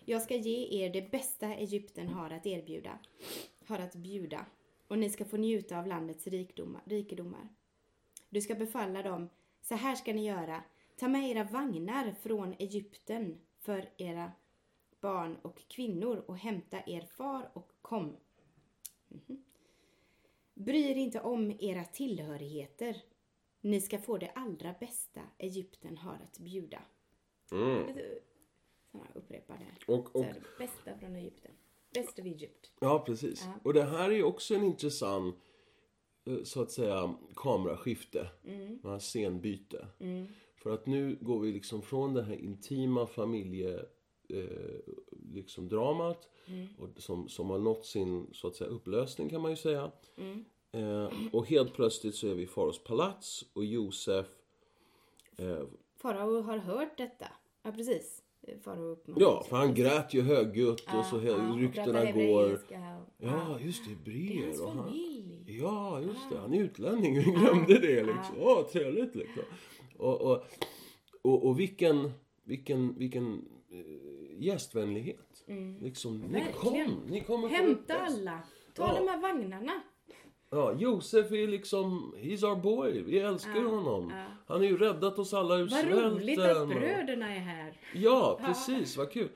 Jag 0.05 0.23
ska 0.23 0.37
ge 0.37 0.85
er 0.85 0.91
det 0.91 1.11
bästa 1.11 1.55
Egypten 1.55 2.09
har 2.09 2.31
att 2.31 2.47
erbjuda, 2.47 2.99
har 3.67 3.79
att 3.79 3.95
bjuda, 3.95 4.47
och 4.89 4.99
ni 4.99 5.11
ska 5.11 5.25
få 5.25 5.37
njuta 5.37 5.79
av 5.79 5.87
landets 5.87 6.27
rikedomar. 6.85 7.49
Du 8.29 8.41
ska 8.41 8.55
befalla 8.55 9.03
dem, 9.03 9.29
så 9.63 9.75
här 9.75 9.95
ska 9.95 10.13
ni 10.13 10.27
göra. 10.27 10.63
Ta 11.01 11.09
med 11.09 11.31
era 11.31 11.45
vagnar 11.45 12.15
från 12.23 12.55
Egypten 12.59 13.41
för 13.59 13.91
era 13.97 14.33
barn 15.01 15.37
och 15.43 15.59
kvinnor 15.69 16.25
och 16.27 16.39
hämta 16.39 16.79
er 16.87 17.01
far 17.01 17.51
och 17.53 17.73
kom. 17.83 18.17
Mhm. 19.09 19.45
Bry 20.55 20.91
er 20.91 20.95
inte 20.95 21.21
om 21.21 21.57
era 21.61 21.85
tillhörigheter. 21.85 23.03
Ni 23.61 23.81
ska 23.81 23.99
få 23.99 24.19
det 24.19 24.31
allra 24.31 24.75
bästa 24.81 25.21
Egypten 25.39 25.97
har 25.97 26.15
att 26.15 26.39
bjuda. 26.39 26.83
Mm. 27.53 27.95
Så 28.93 28.99
jag 28.99 29.07
upprepar 29.15 29.59
det. 29.59 29.93
Och, 29.93 30.09
Så 30.09 30.19
och, 30.19 30.25
är 30.25 30.35
det 30.35 30.59
bästa 30.59 30.99
från 30.99 31.17
Egypten. 31.17 31.53
Best 31.95 32.19
of 32.19 32.25
Egypt. 32.25 32.73
ja, 32.81 33.03
precis. 33.07 33.43
Ja. 33.45 33.61
Och 33.63 33.75
det 33.75 33.85
här 33.85 34.11
är 34.11 34.23
också 34.23 34.55
en 34.55 34.65
intressant, 34.65 35.37
eh, 36.27 36.43
så 36.43 36.63
att 36.63 36.71
säga, 36.71 37.15
kameraskifte. 37.37 38.29
Mm. 38.45 39.01
Scenbyte. 39.01 39.87
För 40.63 40.71
att 40.71 40.87
nu 40.87 41.19
går 41.21 41.41
vi 41.41 41.53
liksom 41.53 41.83
från 41.83 42.15
det 42.15 42.23
här 42.23 42.35
intima 42.35 43.07
familje 43.07 43.79
eh, 44.29 44.79
liksom 45.35 45.69
dramat 45.69 46.29
och 46.79 46.89
som, 46.97 47.29
som 47.29 47.51
har 47.51 47.59
nått 47.59 47.87
sin 47.87 48.27
så 48.33 48.49
att 48.49 48.57
säga 48.57 48.71
upplösning 48.71 49.29
kan 49.29 49.41
man 49.41 49.51
ju 49.51 49.57
säga. 49.57 49.93
Eh, 50.73 51.09
och 51.33 51.47
helt 51.47 51.75
plötsligt 51.75 52.15
så 52.15 52.29
är 52.29 52.35
vi 52.35 52.43
i 52.43 52.47
Faraos 52.47 52.85
palats 52.85 53.45
och 53.53 53.65
Josef 53.65 54.27
eh, 55.37 55.63
Farao 55.97 56.43
har 56.43 56.59
hört 56.59 56.99
detta. 56.99 57.27
Ja, 57.63 57.73
precis. 57.73 58.23
Farao 58.65 58.97
Ja, 59.17 59.45
för 59.49 59.57
han 59.57 59.75
grät 59.75 60.15
ju 60.15 60.23
högljutt 60.23 60.87
och 60.99 61.05
så 61.05 61.17
och 61.17 61.59
ryktena 61.59 62.13
går. 62.13 62.59
Ja, 63.19 63.59
just 63.61 63.83
det, 63.85 64.11
Det 64.11 64.39
är 64.39 64.47
hans 64.47 64.61
han, 64.61 64.77
familj. 64.77 65.59
ja, 65.61 66.01
just 66.01 66.31
det, 66.31 66.39
han 66.39 66.55
är 66.55 66.61
utlänning. 66.61 67.15
Vi 67.15 67.23
glömde 67.23 67.79
det 67.79 68.05
liksom. 68.05 68.35
Åh, 68.39 68.67
trevligt 68.67 69.15
liksom. 69.15 69.43
Och, 70.01 70.21
och, 70.21 70.45
och, 71.23 71.47
och 71.47 71.59
vilken, 71.61 72.13
vilken, 72.45 72.99
vilken 72.99 73.49
eh, 73.71 74.43
gästvänlighet. 74.45 75.45
Liksom, 75.81 76.19
ni 76.19 76.41
Mm. 76.41 76.53
Kom, 76.53 77.01
ni 77.09 77.21
kommer 77.21 77.49
Hämta 77.49 77.99
alla. 77.99 78.41
Ta 78.75 78.87
Ja. 78.87 78.95
de 79.01 79.09
här 79.09 79.21
vagnarna. 79.21 79.83
Ja, 80.51 80.73
Josef 80.79 81.33
är 81.33 81.47
liksom, 81.47 82.15
he's 82.19 82.45
our 82.45 82.57
boy. 82.63 83.03
Vi 83.03 83.19
älskar 83.19 83.63
honom. 83.63 84.13
Han 84.47 84.57
har 84.59 84.65
ju 84.65 84.77
räddat 84.77 85.19
oss 85.19 85.35
alla 85.35 85.57
ur 85.57 85.61
Vad 85.61 85.71
svälten. 85.81 86.11
roligt 86.11 86.39
att 86.39 86.69
bröderna 86.69 87.35
är 87.35 87.41
här. 87.41 87.81
Ja, 87.95 88.41
precis. 88.45 88.97
Vad 88.97 89.11
kul. 89.13 89.29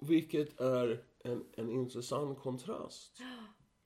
Vilket 0.00 0.60
är 0.60 1.02
en, 1.24 1.44
en 1.56 1.70
intressant 1.70 2.38
kontrast 2.38 3.20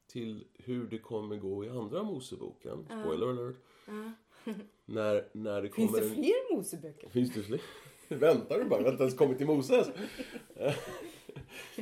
till 0.07 0.45
hur 0.55 0.87
det 0.87 0.99
kommer 0.99 1.37
gå 1.37 1.65
i 1.65 1.69
andra 1.69 2.03
Moseboken. 2.03 2.85
Spoiler 2.85 3.27
alert. 3.29 3.57
När, 4.85 5.29
när 5.33 5.63
det 5.63 5.69
kommer 5.69 5.89
Finns 5.89 6.01
det 6.01 6.09
en... 6.09 6.15
fler 6.15 6.57
Moseböcker? 6.57 7.09
Finns 7.09 7.35
det 7.35 7.43
fler? 7.43 7.61
Väntar 8.09 8.59
du 8.59 8.65
bara? 8.65 8.79
Vi 8.79 8.85
har 8.85 8.93
inte 8.93 9.03
ens 9.03 9.17
kommit 9.17 9.39
till 9.39 9.47
Moses. 9.47 9.89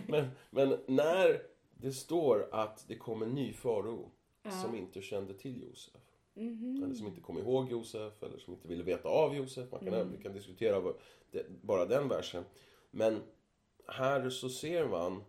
men, 0.06 0.28
men 0.50 0.78
när 0.86 1.42
det 1.74 1.92
står 1.92 2.48
att 2.52 2.84
det 2.88 2.96
kom 2.96 3.22
en 3.22 3.30
ny 3.34 3.52
farao 3.52 4.10
som 4.62 4.74
inte 4.74 5.02
kände 5.02 5.34
till 5.34 5.62
Josef. 5.62 6.00
Mhm. 6.34 6.82
Eller 6.84 6.94
som 6.94 7.06
inte 7.06 7.20
kom 7.20 7.38
ihåg 7.38 7.70
Josef 7.70 8.22
eller 8.22 8.38
som 8.38 8.54
inte 8.54 8.68
ville 8.68 8.84
veta 8.84 9.08
av 9.08 9.36
Josef. 9.36 9.70
Man 9.72 9.80
kan, 9.80 9.94
Mm. 9.94 10.12
vi 10.16 10.22
kan 10.22 10.32
diskutera 10.32 10.80
vad, 10.80 10.94
det, 11.30 11.46
bara 11.62 11.84
den 11.84 12.08
versen. 12.08 12.44
Men 12.90 13.22
här 13.86 14.30
så 14.30 14.48
ser 14.48 14.88
man 14.88 15.24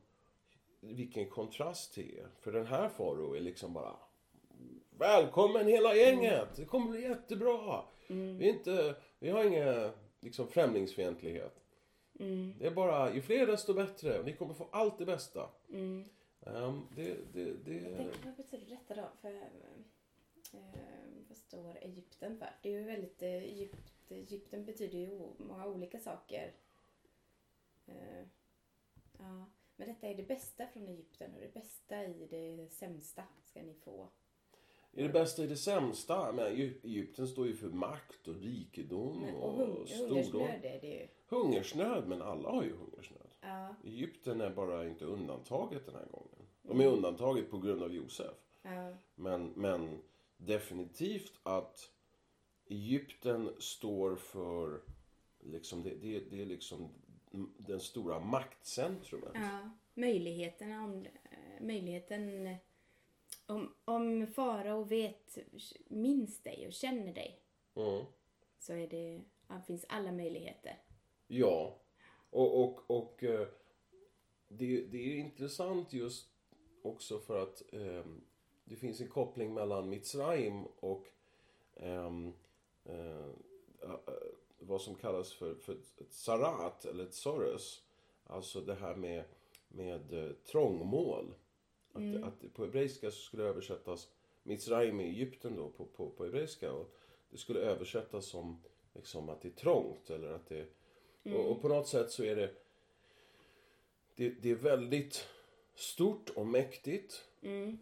vilken 0.81 1.29
kontrast 1.29 1.95
det 1.95 2.19
är. 2.19 2.27
För 2.39 2.51
den 2.51 2.65
här 2.65 2.89
farao 2.89 3.33
är 3.35 3.39
liksom 3.41 3.73
bara 3.73 3.95
Välkommen 4.99 5.67
hela 5.67 5.95
gänget! 5.95 6.55
Det 6.55 6.65
kommer 6.65 6.91
bli 6.91 7.01
jättebra! 7.01 7.83
Mm. 8.09 8.37
Vi, 8.37 8.49
är 8.49 8.53
inte, 8.53 8.95
vi 9.19 9.29
har 9.29 9.43
ingen 9.43 9.91
liksom, 10.19 10.47
främlingsfientlighet. 10.47 11.63
Mm. 12.19 12.53
Det 12.59 12.65
är 12.65 12.71
bara, 12.71 13.13
ju 13.13 13.21
fler 13.21 13.47
desto 13.47 13.73
bättre. 13.73 14.23
Ni 14.23 14.33
kommer 14.33 14.53
få 14.53 14.69
allt 14.71 14.97
det 14.97 15.05
bästa. 15.05 15.49
Mm. 15.69 16.05
Ehm, 16.41 16.87
det, 16.95 17.33
det, 17.33 17.53
det, 17.65 18.11
vad 18.25 18.35
betyder 18.35 18.65
detta 18.65 18.95
då? 18.95 19.09
För, 19.21 19.33
eh, 20.53 20.59
vad 21.27 21.37
står 21.37 21.77
Egypten 21.81 22.37
för? 22.37 22.49
Det 22.61 22.69
är 22.69 22.79
ju 22.79 22.83
väldigt... 22.83 23.21
Eh, 23.21 23.29
Egypt, 23.29 23.93
Egypten 24.09 24.65
betyder 24.65 24.99
ju 24.99 25.19
många 25.37 25.65
olika 25.65 25.99
saker. 25.99 26.53
Eh, 27.85 28.25
ja. 29.17 29.45
Men 29.75 29.87
detta 29.87 30.07
är 30.07 30.15
det 30.15 30.27
bästa 30.27 30.67
från 30.67 30.87
Egypten 30.87 31.33
och 31.33 31.41
det 31.41 31.53
bästa 31.53 32.05
i 32.05 32.27
det 32.29 32.73
sämsta 32.73 33.23
ska 33.43 33.61
ni 33.61 33.73
få. 33.73 34.09
Är 34.93 35.03
det 35.03 35.09
bästa 35.09 35.43
i 35.43 35.47
det 35.47 35.57
sämsta. 35.57 36.31
Men 36.31 36.45
Egy- 36.45 36.79
Egypten 36.85 37.27
står 37.27 37.47
ju 37.47 37.55
för 37.55 37.67
makt 37.69 38.27
och 38.27 38.35
rikedom 38.35 39.21
Men, 39.21 39.35
och 39.35 39.43
och, 39.49 39.67
hung, 39.67 39.87
stordom. 39.87 40.09
hungersnöd 40.17 40.65
är 40.65 40.81
det 40.81 40.87
ju. 40.87 41.07
Hungersnöd, 41.27 42.07
men 42.07 42.21
alla 42.21 42.49
har 42.49 42.63
ju 42.63 42.75
hungersnöd. 42.75 43.27
Ja, 43.41 43.75
Egypten 43.83 44.41
är 44.41 44.49
bara 44.49 44.87
inte 44.87 45.05
undantaget 45.05 45.85
den 45.85 45.95
här 45.95 46.05
gången. 46.11 46.47
De 46.61 46.79
är 46.81 46.85
undantaget 46.87 47.51
på 47.51 47.57
grund 47.57 47.83
av 47.83 47.93
Josef. 47.93 48.33
ja, 48.61 48.93
Men, 49.15 49.47
men 49.55 50.01
definitivt 50.37 51.33
att 51.43 51.91
Egypten 52.67 53.49
står 53.59 54.15
för 54.15 54.81
liksom 55.39 55.83
det, 55.83 55.95
det, 56.01 56.19
det 56.19 56.41
är 56.41 56.45
liksom 56.45 56.89
den 57.57 57.79
stora 57.79 58.19
maktcentrumet. 58.19 59.31
ja. 59.33 59.69
Möjligheten 59.93 60.71
om... 60.71 61.05
Möjligheten... 61.61 62.55
Om, 63.49 63.73
om 63.85 64.27
farao 64.27 64.83
vet, 64.83 65.37
minns 65.87 66.43
dig 66.43 66.67
och 66.67 66.73
känner 66.73 67.13
dig 67.13 67.41
Mm. 67.75 68.05
så 68.59 68.73
är 68.73 68.87
det, 68.87 69.21
finns 69.67 69.85
alla 69.89 70.11
möjligheter. 70.11 70.81
Ja. 71.27 71.79
Och, 72.29 72.63
och, 72.63 72.91
och 72.91 73.23
eh, 73.23 73.47
det, 74.47 74.81
det 74.81 74.97
är 74.97 75.15
intressant 75.15 75.93
just 75.93 76.29
också 76.81 77.19
för 77.19 77.43
att 77.43 77.73
ehm, 77.73 78.21
det 78.63 78.75
finns 78.75 79.01
en 79.01 79.07
koppling 79.07 79.53
mellan 79.53 79.89
Mitzrayim 79.89 80.65
och 80.65 81.07
ehm, 81.75 82.33
eh, 82.85 83.25
eh, 83.81 83.99
vad 84.59 84.81
som 84.81 84.95
kallas 84.95 85.33
för, 85.33 85.55
för 85.55 85.73
ett 85.73 86.13
sarat 86.13 86.85
eller 86.85 87.05
ett. 87.05 87.83
Alltså 88.23 88.61
det 88.61 88.75
här 88.75 88.95
med, 88.95 89.23
med 89.67 90.13
eh, 90.13 90.31
trångmål. 90.31 91.33
Att, 91.93 92.23
att 92.23 92.41
det 92.41 92.49
på 92.49 92.63
hebreiska 92.63 93.11
så 93.11 93.17
skulle 93.21 93.43
det 93.43 93.49
översättas 93.49 94.09
Mitzrayim 94.43 94.99
i 94.99 95.03
Egypten 95.03 95.55
då 95.55 95.69
på, 95.69 95.85
på, 95.85 96.09
på 96.09 96.23
hebreiska. 96.23 96.73
Och 96.73 96.95
det 97.29 97.37
skulle 97.37 97.59
översättas 97.59 98.25
som 98.25 98.61
liksom 98.93 99.29
att 99.29 99.41
det 99.41 99.47
är 99.47 99.53
trångt 99.53 100.09
eller 100.09 100.31
att 100.31 100.47
det 100.47 100.67
och, 101.23 101.51
och 101.51 101.61
på 101.61 101.67
något 101.67 101.87
sätt 101.87 102.11
så 102.11 102.23
är 102.23 102.35
det, 102.35 102.51
det 104.15 104.29
det 104.29 104.51
är 104.51 104.55
väldigt 104.55 105.27
stort 105.75 106.29
och 106.29 106.47
mäktigt 106.47 107.25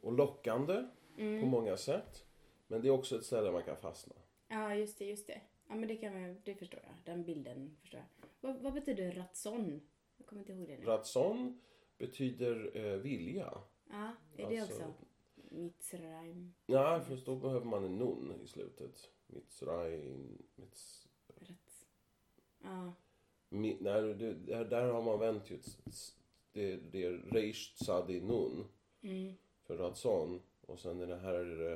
och 0.02 0.14
lockande 0.14 0.88
på 1.16 1.46
många 1.46 1.78
sätt. 1.78 2.26
Men 2.68 2.82
det 2.82 2.88
är 2.88 2.92
också 2.92 3.16
ett 3.16 3.26
ställe 3.26 3.52
man 3.52 3.64
kan 3.64 3.78
fastna. 3.78 4.16
Ja, 4.48 4.76
just 4.76 5.00
det, 5.00 5.06
just 5.06 5.28
det. 5.28 5.42
Ja, 5.68 5.76
men 5.76 5.88
det 5.88 5.96
kan 5.96 6.22
man, 6.22 6.42
det 6.44 6.56
förstår 6.56 6.80
jag. 6.84 6.94
Den 7.06 7.24
bilden 7.24 7.78
förstår 7.82 8.00
jag. 8.00 8.28
Vad, 8.42 8.62
vad 8.62 8.74
betyder 8.74 9.12
ratson? 9.12 9.82
Jag 10.18 10.28
kommer 10.28 10.42
inte 10.42 10.54
ihåg 10.54 10.68
det 10.68 10.78
nu. 10.78 10.86
Ratson 10.86 11.62
betyder 11.98 12.72
eh, 12.78 12.98
vilja. 12.98 13.54
Ja, 13.90 14.12
är 14.38 14.50
det 14.50 14.60
Alltså- 14.60 14.76
också 14.76 14.94
Mitzrayim? 15.36 16.54
Nej, 16.66 17.02
för 17.02 17.16
då 17.26 17.36
behöver 17.36 17.66
man 17.66 17.84
en 17.84 17.98
nun 17.98 18.40
i 18.44 18.48
slutet. 18.48 19.10
Mitzrayim, 19.28 20.38
mitz, 20.56 21.08
Rätt. 21.36 21.86
Ja, 22.64 22.94
mi, 23.50 23.78
nej, 23.82 24.02
det, 24.14 24.34
där, 24.34 24.66
där 24.66 24.92
har 24.92 25.02
man 25.02 25.20
vänt 25.20 25.52
ju 25.52 25.60
det, 26.52 26.76
det 26.76 27.04
är 27.06 27.12
reish 27.12 27.76
tzadi 27.76 28.22
nun. 28.22 28.66
mm. 29.02 29.34
för 29.64 29.78
Radson. 29.78 30.42
Och 30.66 30.80
sen 30.80 31.02
är 31.02 31.08
det 31.08 31.18
här 31.18 31.72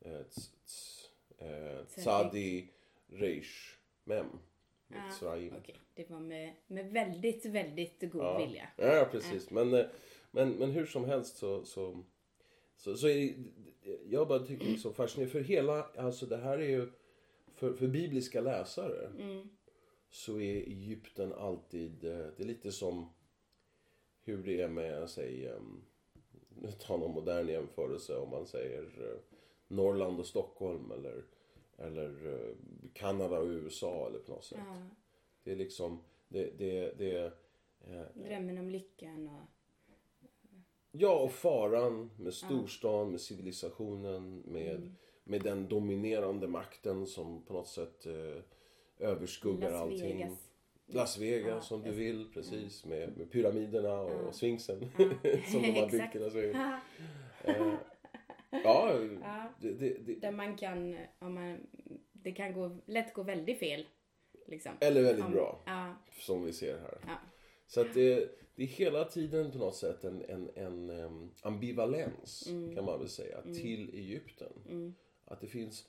eh, 0.00 0.08
tz- 0.10 0.54
tz- 0.66 1.08
eh. 1.38 1.84
Tzadi 1.86 2.68
Reish 3.06 3.78
Mem. 4.04 4.26
Mitzrayim. 4.88 5.54
okej. 5.58 5.78
Det 5.94 6.10
var 6.10 6.20
med, 6.20 6.54
med 6.66 6.92
väldigt, 6.92 7.44
väldigt 7.46 8.00
god 8.12 8.22
Ja. 8.22 8.38
vilja. 8.38 8.68
Ja, 8.76 9.08
precis. 9.10 9.50
Men, 9.50 9.74
eh, 9.74 9.86
men, 10.34 10.50
men 10.50 10.70
hur 10.70 10.86
som 10.86 11.04
helst 11.04 11.36
så, 11.36 11.64
så, 11.64 12.04
så, 12.76 12.96
så 12.96 13.08
är 13.08 13.34
jag 14.06 14.28
bara 14.28 14.38
tycker 14.38 14.64
det 14.66 14.72
är 14.72 14.76
så 14.76 14.92
fascinerande. 14.92 15.32
För 15.32 15.40
hela, 15.40 15.82
alltså 15.82 16.26
det 16.26 16.36
här 16.36 16.58
är 16.58 16.68
ju, 16.68 16.90
för, 17.54 17.72
för 17.72 17.88
bibliska 17.88 18.40
läsare 18.40 19.10
Mm. 19.18 19.48
så 20.10 20.40
är 20.40 20.56
Egypten 20.56 21.32
alltid, 21.32 22.04
eh, 22.04 22.26
det 22.36 22.42
är 22.42 22.46
lite 22.46 22.72
som 22.72 23.08
hur 24.24 24.42
det 24.42 24.60
är 24.60 24.68
med, 24.68 25.10
säg, 25.10 25.48
em, 25.48 25.82
nu 26.48 26.72
tar 26.72 26.98
någon 26.98 27.14
modern 27.14 27.48
jämförelse 27.48 28.16
om 28.16 28.30
man 28.30 28.46
säger 28.46 28.82
eh, 28.82 29.18
Norrland 29.68 30.20
och 30.20 30.26
Stockholm 30.26 30.90
eller, 30.90 31.24
eller 31.76 32.34
eh, 32.34 32.56
Kanada 32.92 33.38
och 33.38 33.46
USA 33.46 34.06
eller 34.06 34.18
på 34.18 34.30
något 34.32 34.44
sätt. 34.44 34.58
Ja. 34.66 34.88
Det 35.44 35.52
är 35.52 35.56
liksom, 35.56 36.04
det, 36.28 36.58
det, 36.58 36.98
det 36.98 37.32
Drömmen 38.14 38.58
om 38.58 38.70
lyckan 38.70 39.28
och... 39.28 39.61
Ja, 40.92 41.18
och 41.20 41.32
faran 41.32 42.10
med 42.16 42.34
storstan, 42.34 43.10
med 43.10 43.20
civilisationen, 43.20 44.38
med, 44.46 44.94
med 45.24 45.42
den 45.42 45.68
dominerande 45.68 46.48
makten 46.48 47.06
som 47.06 47.42
på 47.44 47.52
något 47.52 47.68
sätt 47.68 48.06
eh, 48.06 48.42
överskuggar 49.08 49.70
Las 49.70 49.80
allting. 49.80 50.18
Vegas. 50.18 50.48
Las 50.86 51.18
Vegas 51.18 51.48
Ja, 51.48 51.60
som 51.60 51.82
du 51.82 51.92
vill, 51.92 52.30
precis. 52.34 52.84
Med, 52.84 53.16
med 53.16 53.30
pyramiderna 53.32 54.00
och 54.00 54.34
Sphinxen 54.34 54.78
som 55.50 55.62
de 55.62 55.70
har 55.80 55.90
byggt 55.90 56.16
i 56.16 56.18
Las 56.18 56.34
Vegas. 56.34 56.80
Eh, 57.44 57.74
ja, 58.64 58.92
Ja. 59.22 59.48
det, 59.60 59.70
det, 59.72 59.98
det, 60.06 60.14
Där 60.14 60.30
man 60.32 60.56
kan, 60.56 60.96
om 61.18 61.34
man, 61.34 61.66
det 62.12 62.32
kan 62.32 62.52
gå, 62.52 62.78
lätt 62.86 63.14
gå 63.14 63.22
väldigt 63.22 63.58
fel. 63.58 63.86
Liksom. 64.46 64.72
eller 64.80 65.02
väldigt 65.02 65.24
Om- 65.24 65.32
bra, 65.32 65.62
Ja, 65.66 65.94
som 66.20 66.44
vi 66.44 66.52
ser 66.52 66.78
här. 66.78 66.98
Så 67.72 67.80
att 67.80 67.94
det, 67.94 68.28
det 68.54 68.62
är 68.62 68.66
hela 68.66 69.04
tiden 69.04 69.50
på 69.52 69.58
något 69.58 69.76
sätt 69.76 70.04
en, 70.04 70.22
en, 70.28 70.50
en 70.90 71.30
ambivalens, 71.42 72.46
Mm. 72.48 72.74
kan 72.74 72.84
man 72.84 72.98
väl 72.98 73.08
säga, 73.08 73.42
till 73.42 73.90
Egypten. 73.94 74.94
Att 75.24 75.40
det 75.40 75.46
finns, 75.46 75.88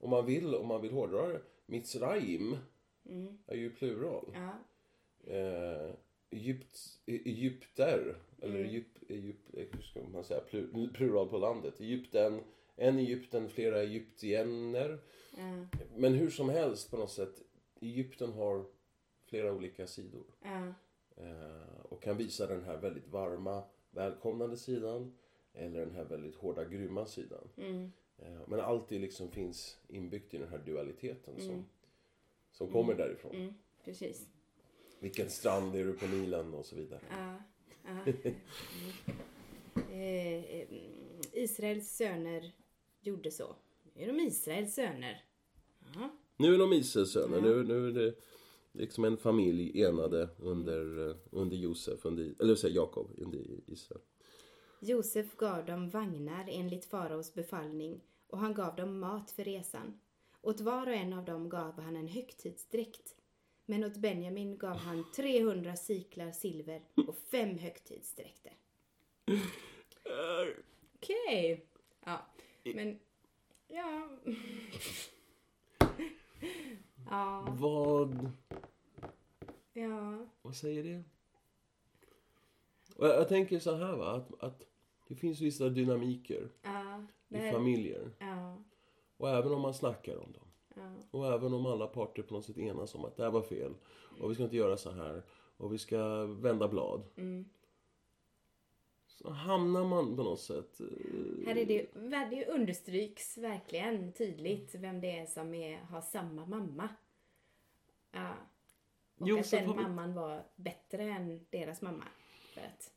om 0.00 0.10
man 0.10 0.26
vill, 0.26 0.54
om 0.54 0.66
man 0.66 0.82
vill 0.82 0.92
hårdra 0.92 1.28
det, 1.28 1.40
Mitzrayim 1.66 2.56
Mm. 3.08 3.38
är 3.46 3.56
ju 3.56 3.70
plural. 3.70 4.34
ja. 4.34 4.50
Eh, 5.34 5.90
Egypt, 6.30 6.78
e- 7.06 7.22
Egypter, 7.24 8.16
eller 8.42 8.54
Mm. 8.54 8.66
Egypt, 8.68 8.98
Egypt, 9.08 9.48
eh, 9.54 9.66
hur 9.72 9.82
ska 9.82 10.00
man 10.12 10.24
säga, 10.24 10.40
plu- 10.50 10.92
plural 10.94 11.28
på 11.28 11.38
landet. 11.38 11.80
Egypten, 11.80 12.40
en 12.76 12.98
Egypten, 12.98 13.48
flera 13.48 13.82
egyptiener. 13.82 14.98
Men 15.96 16.14
hur 16.14 16.30
som 16.30 16.48
helst 16.48 16.90
på 16.90 16.96
något 16.96 17.10
sätt, 17.10 17.42
Egypten 17.80 18.32
har 18.32 18.64
flera 19.26 19.52
olika 19.52 19.86
sidor. 19.86 20.24
Eh, 21.16 21.80
och 21.82 22.02
kan 22.02 22.16
visa 22.16 22.46
den 22.46 22.64
här 22.64 22.76
väldigt 22.76 23.08
varma, 23.08 23.62
välkomnande 23.90 24.56
sidan. 24.56 25.12
Eller 25.52 25.80
den 25.80 25.94
här 25.94 26.04
väldigt 26.04 26.34
hårda, 26.34 26.64
grymma 26.64 27.06
sidan. 27.06 27.48
Mm. 27.56 27.92
Eh, 28.18 28.40
men 28.46 28.60
allt 28.60 28.88
det 28.88 28.98
liksom 28.98 29.30
finns 29.30 29.78
inbyggt 29.88 30.34
i 30.34 30.38
den 30.38 30.48
här 30.48 30.58
dualiteten 30.58 31.40
som, 31.40 31.64
som 32.50 32.72
kommer 32.72 32.94
därifrån. 32.94 33.34
Mm. 33.34 33.54
Precis. 33.84 34.26
Vilken 34.98 35.30
strand 35.30 35.76
är 35.76 35.84
du 35.84 35.92
på 35.92 36.06
Nilen 36.06 36.54
och 36.54 36.66
så 36.66 36.76
vidare. 36.76 37.00
Ja, 37.10 37.36
ja. 37.84 38.12
Mm. 38.12 38.36
Eh, 39.90 40.44
eh, 40.44 40.66
Israels 41.32 41.90
söner 41.90 42.52
gjorde 43.00 43.30
så. 43.30 43.56
Nu 43.94 44.02
är 44.02 44.06
de 44.06 44.20
Israels 44.20 44.74
söner. 44.74 45.24
Ja. 45.94 46.10
Nu 46.36 46.54
är 46.54 46.58
de 46.58 46.72
Israels 46.72 47.12
söner. 47.12 47.40
Nu, 47.40 47.64
nu 47.64 47.88
är 47.88 47.92
det 47.92 48.14
liksom 48.76 49.04
en 49.04 49.16
familj 49.16 49.82
enade 49.82 50.28
under, 50.38 51.08
eh, 51.08 51.16
under 51.30 51.56
Josef, 51.56 52.04
under, 52.04 52.34
eller 52.40 52.54
säga 52.54 52.74
Jakob, 52.74 53.10
under 53.18 53.40
Israel. 53.66 54.02
Josef 54.80 55.36
gav 55.36 55.66
dem 55.66 55.90
vagnar 55.90 56.48
enligt 56.48 56.84
faraos 56.84 57.34
befallning 57.34 58.00
och 58.26 58.38
han 58.38 58.54
gav 58.54 58.76
dem 58.76 58.98
mat 58.98 59.30
för 59.30 59.44
resan. 59.44 60.00
Åt 60.42 60.60
var 60.60 60.86
och 60.86 60.94
en 60.94 61.12
av 61.12 61.24
dem 61.24 61.48
gav 61.48 61.80
han 61.80 61.96
en 61.96 62.08
högtidsdräkt. 62.08 63.14
Men 63.66 63.84
åt 63.84 63.96
Benjamin 63.96 64.58
gav 64.58 64.76
han 64.76 65.04
300 65.16 65.76
siklar 65.76 66.32
silver 66.32 66.82
och 67.06 67.16
fem 67.16 67.58
högtidsdräkter. 67.58 68.52
Okej. 70.94 71.66
Ja, 72.04 72.26
men... 72.74 72.98
Ja. 73.68 74.08
ja, 77.10 77.56
Vad... 77.58 78.32
ja. 79.80 80.26
Vad 80.42 80.54
säger 80.56 80.82
det? 80.84 81.02
Och 82.96 83.06
jag, 83.06 83.16
jag 83.16 83.28
tänker 83.28 83.58
så 83.58 83.74
här 83.76 83.96
va, 83.96 84.10
att, 84.12 84.42
att 84.42 84.62
det 85.08 85.14
finns 85.14 85.40
vissa 85.40 85.68
dynamiker 85.68 86.48
Ja, 86.62 87.02
i 87.28 87.50
familjer. 87.52 88.10
ja, 88.18 88.58
Och 89.16 89.30
även 89.30 89.52
om 89.52 89.60
man 89.60 89.74
snackar 89.74 90.16
om 90.16 90.32
dem. 90.32 90.46
ja, 90.74 90.92
Och 91.10 91.26
även 91.32 91.54
om 91.54 91.66
alla 91.66 91.86
parter 91.86 92.22
på 92.22 92.34
något 92.34 92.44
sätt 92.44 92.58
enas 92.58 92.94
om 92.94 93.04
att 93.04 93.16
det 93.16 93.22
här 93.22 93.30
var 93.30 93.42
fel. 93.42 93.74
Och 94.20 94.30
vi 94.30 94.34
ska 94.34 94.44
inte 94.44 94.56
göra 94.56 94.76
så 94.76 94.90
här. 94.90 95.22
Och 95.56 95.72
vi 95.72 95.78
ska 95.78 96.24
vända 96.26 96.68
blad. 96.68 97.02
mm. 97.16 97.44
Så 99.08 99.30
hamnar 99.30 99.84
man 99.84 100.16
på 100.16 100.22
något 100.22 100.40
sätt... 100.40 100.80
eh, 100.80 101.46
Här 101.46 101.56
är 101.56 101.66
det, 101.66 101.86
det 102.30 102.46
understryks 102.46 103.38
verkligen 103.38 104.12
tydligt 104.12 104.74
vem 104.74 105.00
det 105.00 105.18
är 105.18 105.26
som 105.26 105.54
är, 105.54 105.78
har 105.78 106.00
samma 106.00 106.46
mamma. 106.46 106.88
Ja. 108.12 108.32
Och 109.18 109.28
Jo, 109.28 109.38
att 109.38 109.50
den 109.50 109.66
vi- 109.66 109.74
mamman 109.82 110.14
var 110.14 110.42
bättre 110.56 111.02
än 111.02 111.46
deras 111.50 111.82
mamma. 111.82 112.04
För 112.54 112.60
att, 112.60 112.90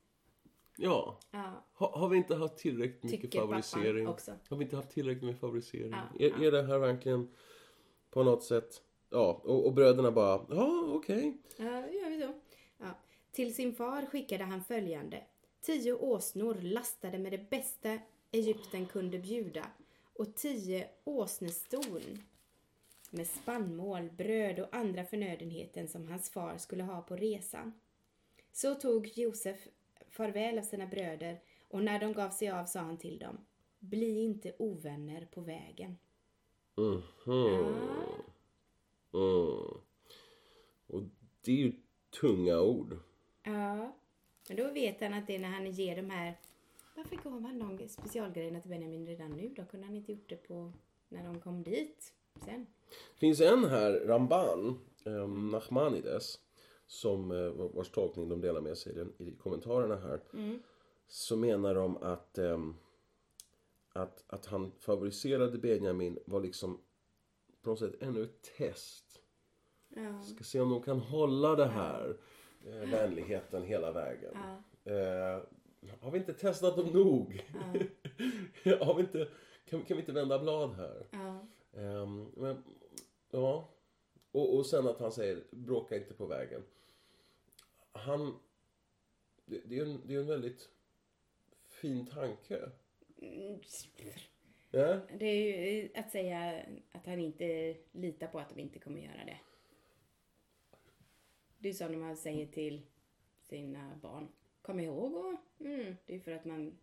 Ja. 0.77 1.17
ja, 1.31 1.63
Har, 1.73 1.87
har 1.87 2.09
vi 2.09 2.17
inte 2.17 2.35
haft 2.35 2.57
tillräckligt 2.57 3.03
mycket 3.03 3.21
tycker 3.21 3.39
favorisering? 3.39 4.05
pappan 4.05 4.13
också. 4.13 4.33
Har 4.49 4.57
vi 4.57 4.63
inte 4.63 4.75
haft 4.75 4.89
tillräckligt 4.89 5.23
med 5.23 5.37
favorisering? 5.39 5.91
Ja, 5.91 6.25
är, 6.25 6.29
ja. 6.29 6.47
är 6.47 6.51
det 6.51 6.63
här 6.63 6.77
verkligen 6.79 7.29
på 8.09 8.23
något 8.23 8.43
sätt... 8.43 8.81
Ja, 9.11 9.41
och, 9.43 9.65
och 9.65 9.73
bröderna 9.73 10.11
bara, 10.11 10.45
ja 10.49 10.83
okej. 10.93 11.37
Ja, 11.57 11.63
det 11.63 11.91
gör 11.95 12.09
vi 12.09 12.21
så. 12.21 12.33
Ja. 12.77 12.85
Till 13.31 13.55
sin 13.55 13.75
far 13.75 14.05
skickade 14.05 14.43
han 14.43 14.63
följande. 14.63 15.23
Tio 15.61 15.93
åsnor 15.93 16.55
lastade 16.61 17.17
med 17.19 17.31
det 17.31 17.49
bästa 17.49 17.99
Egypten 18.31 18.85
kunde 18.85 19.19
bjuda 19.19 19.65
och 20.13 20.35
tio 20.35 20.89
åsneston 21.03 22.23
med 23.09 23.27
spannmål, 23.27 24.09
bröd 24.09 24.59
och 24.59 24.75
andra 24.75 25.05
förnödenheter 25.05 25.87
som 25.87 26.07
hans 26.07 26.29
far 26.29 26.57
skulle 26.57 26.83
ha 26.83 27.01
på 27.01 27.15
resan. 27.15 27.79
Så 28.51 28.75
tog 28.75 29.17
Josef 29.17 29.67
farväl 30.09 30.57
av 30.57 30.63
sina 30.63 30.87
bröder 30.87 31.41
och 31.67 31.83
när 31.83 31.99
de 31.99 32.13
gav 32.13 32.29
sig 32.29 32.49
av 32.49 32.65
sa 32.65 32.79
han 32.79 32.97
till 32.97 33.19
dem 33.19 33.37
Bli 33.79 34.19
inte 34.19 34.53
ovänner 34.59 35.25
på 35.25 35.41
vägen. 35.41 35.97
Mhm. 36.75 37.03
Ja. 37.25 37.59
Mm. 39.13 39.81
Och 40.87 41.03
det 41.41 41.51
är 41.51 41.55
ju 41.55 41.73
tunga 42.21 42.61
ord. 42.61 42.97
Ja, 43.43 43.95
men 44.47 44.57
då 44.57 44.71
vet 44.71 45.01
han 45.01 45.13
att 45.13 45.27
det 45.27 45.35
är 45.35 45.39
när 45.39 45.49
han 45.49 45.71
ger 45.71 45.95
de 45.95 46.09
här... 46.09 46.39
Varför 46.95 47.15
gav 47.15 47.41
han 47.41 47.77
de 47.77 47.87
specialgrejerna 47.87 48.61
till 48.61 48.69
Benjamin 48.69 49.07
redan 49.07 49.31
nu? 49.31 49.49
Då 49.55 49.65
kunde 49.65 49.85
han 49.85 49.95
inte 49.95 50.11
gjort 50.11 50.29
det 50.29 50.47
på 50.47 50.73
när 51.09 51.23
de 51.23 51.41
kom 51.41 51.63
dit 51.63 52.13
sen. 52.39 52.67
Det 53.13 53.19
finns 53.19 53.41
en 53.41 53.65
här, 53.65 53.91
Ramban, 53.91 54.79
um, 55.05 55.49
Nachmanides, 55.49 56.39
som, 56.87 57.31
eh, 57.31 57.51
vars 57.51 57.89
tolkning 57.89 58.29
de 58.29 58.41
delar 58.41 58.61
med 58.61 58.77
sig 58.77 58.91
i, 58.93 58.95
den, 58.95 59.13
i 59.17 59.31
kommentarerna 59.31 59.95
här. 59.95 60.21
Så 61.07 61.35
menar 61.35 61.75
de 61.75 61.97
att, 61.97 62.37
ehm, 62.37 62.75
att, 63.93 64.23
att 64.27 64.45
han 64.45 64.71
favoriserade 64.79 65.57
Benjamin 65.57 66.19
var 66.25 66.41
liksom 66.41 66.81
på 67.61 67.69
något 67.69 67.79
sätt 67.79 67.95
ännu 68.01 68.23
ett 68.23 68.41
test. 68.57 69.21
Ja. 69.95 70.21
Ska 70.21 70.43
se 70.43 70.59
om 70.59 70.69
de 70.69 70.81
kan 70.81 70.99
hålla 70.99 71.55
det 71.55 71.65
här, 71.65 72.17
eh, 72.65 72.89
vänligheten 72.89 73.63
hela 73.63 73.91
vägen. 73.91 74.33
Ja. 74.33 74.91
Eh, 74.91 75.43
har 75.99 76.11
vi 76.11 76.17
inte 76.17 76.33
testat 76.33 76.77
dem 76.77 76.87
nog? 76.87 77.45
har 78.81 78.95
vi 78.95 79.01
inte, 79.01 79.27
kan, 79.65 79.81
kan 79.83 79.97
vi 79.97 80.01
inte 80.01 80.11
vända 80.11 80.39
blad 80.39 80.73
här? 80.73 81.07
Ja. 81.11 81.47
Ehm, 81.77 82.31
men, 82.35 82.63
ja. 83.31 83.69
Och, 84.31 84.55
och 84.55 84.65
sen 84.65 84.87
att 84.87 84.99
han 84.99 85.11
säger 85.11 85.43
bråka 85.51 85.97
inte 85.97 86.13
på 86.13 86.25
vägen. 86.25 86.63
Han... 87.91 88.39
Det, 89.45 89.61
det 89.65 89.79
är 89.79 89.85
ju 89.85 89.91
en, 89.91 90.01
det 90.07 90.15
är 90.15 90.19
en 90.19 90.27
väldigt 90.27 90.69
fin 91.67 92.05
tanke. 92.05 92.71
Mm, 93.21 93.59
Ja? 94.71 94.99
Det 95.19 95.25
är 95.25 95.71
ju 95.73 95.89
att 95.95 96.11
säga 96.11 96.63
att 96.91 97.05
han 97.05 97.19
inte 97.19 97.77
litar 97.91 98.27
på 98.27 98.39
att 98.39 98.49
de 98.49 98.59
inte 98.59 98.79
kommer 98.79 99.01
göra 99.01 99.25
det. 99.25 99.39
Det 101.57 101.69
är 101.69 101.73
så 101.73 101.87
när 101.87 101.97
man 101.97 102.17
säger 102.17 102.45
till 102.47 102.81
sina 103.49 103.95
barn. 104.01 104.27
Kom 104.61 104.79
ihåg 104.79 105.15
och... 105.15 105.35
Mm, 105.65 105.95
det 106.05 106.15
är 106.15 106.19
för 106.19 106.31
att 106.31 106.45
man 106.45 106.77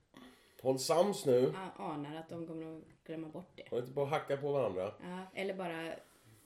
Håll 0.60 0.78
sams 0.78 1.26
nu. 1.26 1.52
anar 1.76 2.16
att 2.16 2.28
de 2.28 2.46
kommer 2.46 2.78
att 2.78 2.84
glömma 3.06 3.28
bort 3.28 3.50
det. 3.54 3.68
Håll 3.70 3.80
inte 3.80 3.92
på 3.92 4.02
att 4.02 4.08
hacka 4.10 4.36
på 4.36 4.52
varandra. 4.52 4.92
Ja, 5.02 5.20
eller 5.34 5.54
bara 5.54 5.94